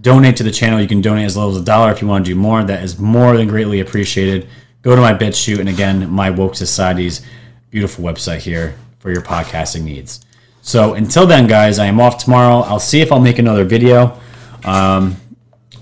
Donate 0.00 0.36
to 0.36 0.44
the 0.44 0.52
channel. 0.52 0.80
You 0.80 0.86
can 0.86 1.00
donate 1.00 1.26
as 1.26 1.36
little 1.36 1.50
as 1.50 1.56
a 1.56 1.64
dollar 1.64 1.90
if 1.90 2.00
you 2.00 2.06
want 2.06 2.24
to 2.24 2.30
do 2.30 2.36
more. 2.36 2.62
That 2.62 2.84
is 2.84 2.98
more 2.98 3.36
than 3.36 3.48
greatly 3.48 3.80
appreciated. 3.80 4.48
Go 4.82 4.94
to 4.94 5.00
my 5.00 5.12
BitChute 5.12 5.58
and 5.58 5.68
again, 5.68 6.08
my 6.08 6.30
Woke 6.30 6.54
Society's 6.54 7.26
beautiful 7.70 8.04
website 8.04 8.38
here 8.38 8.76
for 9.00 9.10
your 9.10 9.22
podcasting 9.22 9.82
needs. 9.82 10.24
So 10.62 10.94
until 10.94 11.26
then, 11.26 11.48
guys, 11.48 11.80
I 11.80 11.86
am 11.86 12.00
off 12.00 12.22
tomorrow. 12.22 12.58
I'll 12.58 12.78
see 12.78 13.00
if 13.00 13.10
I'll 13.10 13.20
make 13.20 13.40
another 13.40 13.64
video. 13.64 14.20
Um, 14.64 15.16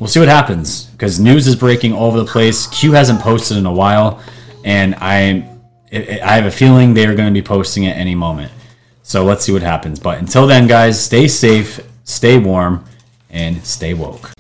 we'll 0.01 0.09
see 0.09 0.21
what 0.21 0.29
happens 0.29 0.86
because 0.97 1.21
news 1.21 1.47
is 1.47 1.55
breaking 1.55 1.93
all 1.93 2.07
over 2.07 2.19
the 2.19 2.25
place. 2.25 2.67
Q 2.69 2.93
hasn't 2.93 3.21
posted 3.21 3.59
in 3.59 3.67
a 3.67 3.73
while, 3.73 4.23
and 4.65 4.95
I 4.97 5.47
I 5.93 6.37
have 6.37 6.47
a 6.47 6.51
feeling 6.51 6.95
they 6.95 7.07
are 7.07 7.15
going 7.15 7.33
to 7.33 7.41
be 7.41 7.47
posting 7.47 7.87
at 7.87 7.97
any 7.97 8.15
moment. 8.15 8.51
So 9.03 9.25
let's 9.25 9.45
see 9.45 9.53
what 9.53 9.63
happens. 9.63 10.01
But 10.01 10.19
until 10.19 10.47
then, 10.47 10.67
guys, 10.67 11.03
stay 11.03 11.29
safe, 11.29 11.81
stay 12.05 12.39
warm, 12.39 12.85
and 13.31 13.65
stay 13.65 13.95
woke. 13.95 14.36